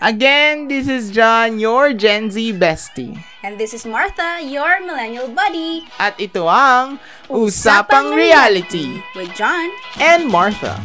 Again, 0.00 0.68
this 0.68 0.88
is 0.88 1.10
John, 1.12 1.60
your 1.60 1.92
Gen 1.92 2.30
Z 2.32 2.40
bestie. 2.56 3.20
And 3.44 3.60
this 3.60 3.74
is 3.76 3.84
Martha, 3.84 4.40
your 4.40 4.80
millennial 4.80 5.28
buddy. 5.28 5.84
At 6.00 6.16
ito 6.16 6.48
ang 6.48 6.96
Usapang 7.28 8.16
Reality 8.16 9.04
With 9.12 9.36
John. 9.36 9.68
and 10.00 10.32
Martha. 10.32 10.80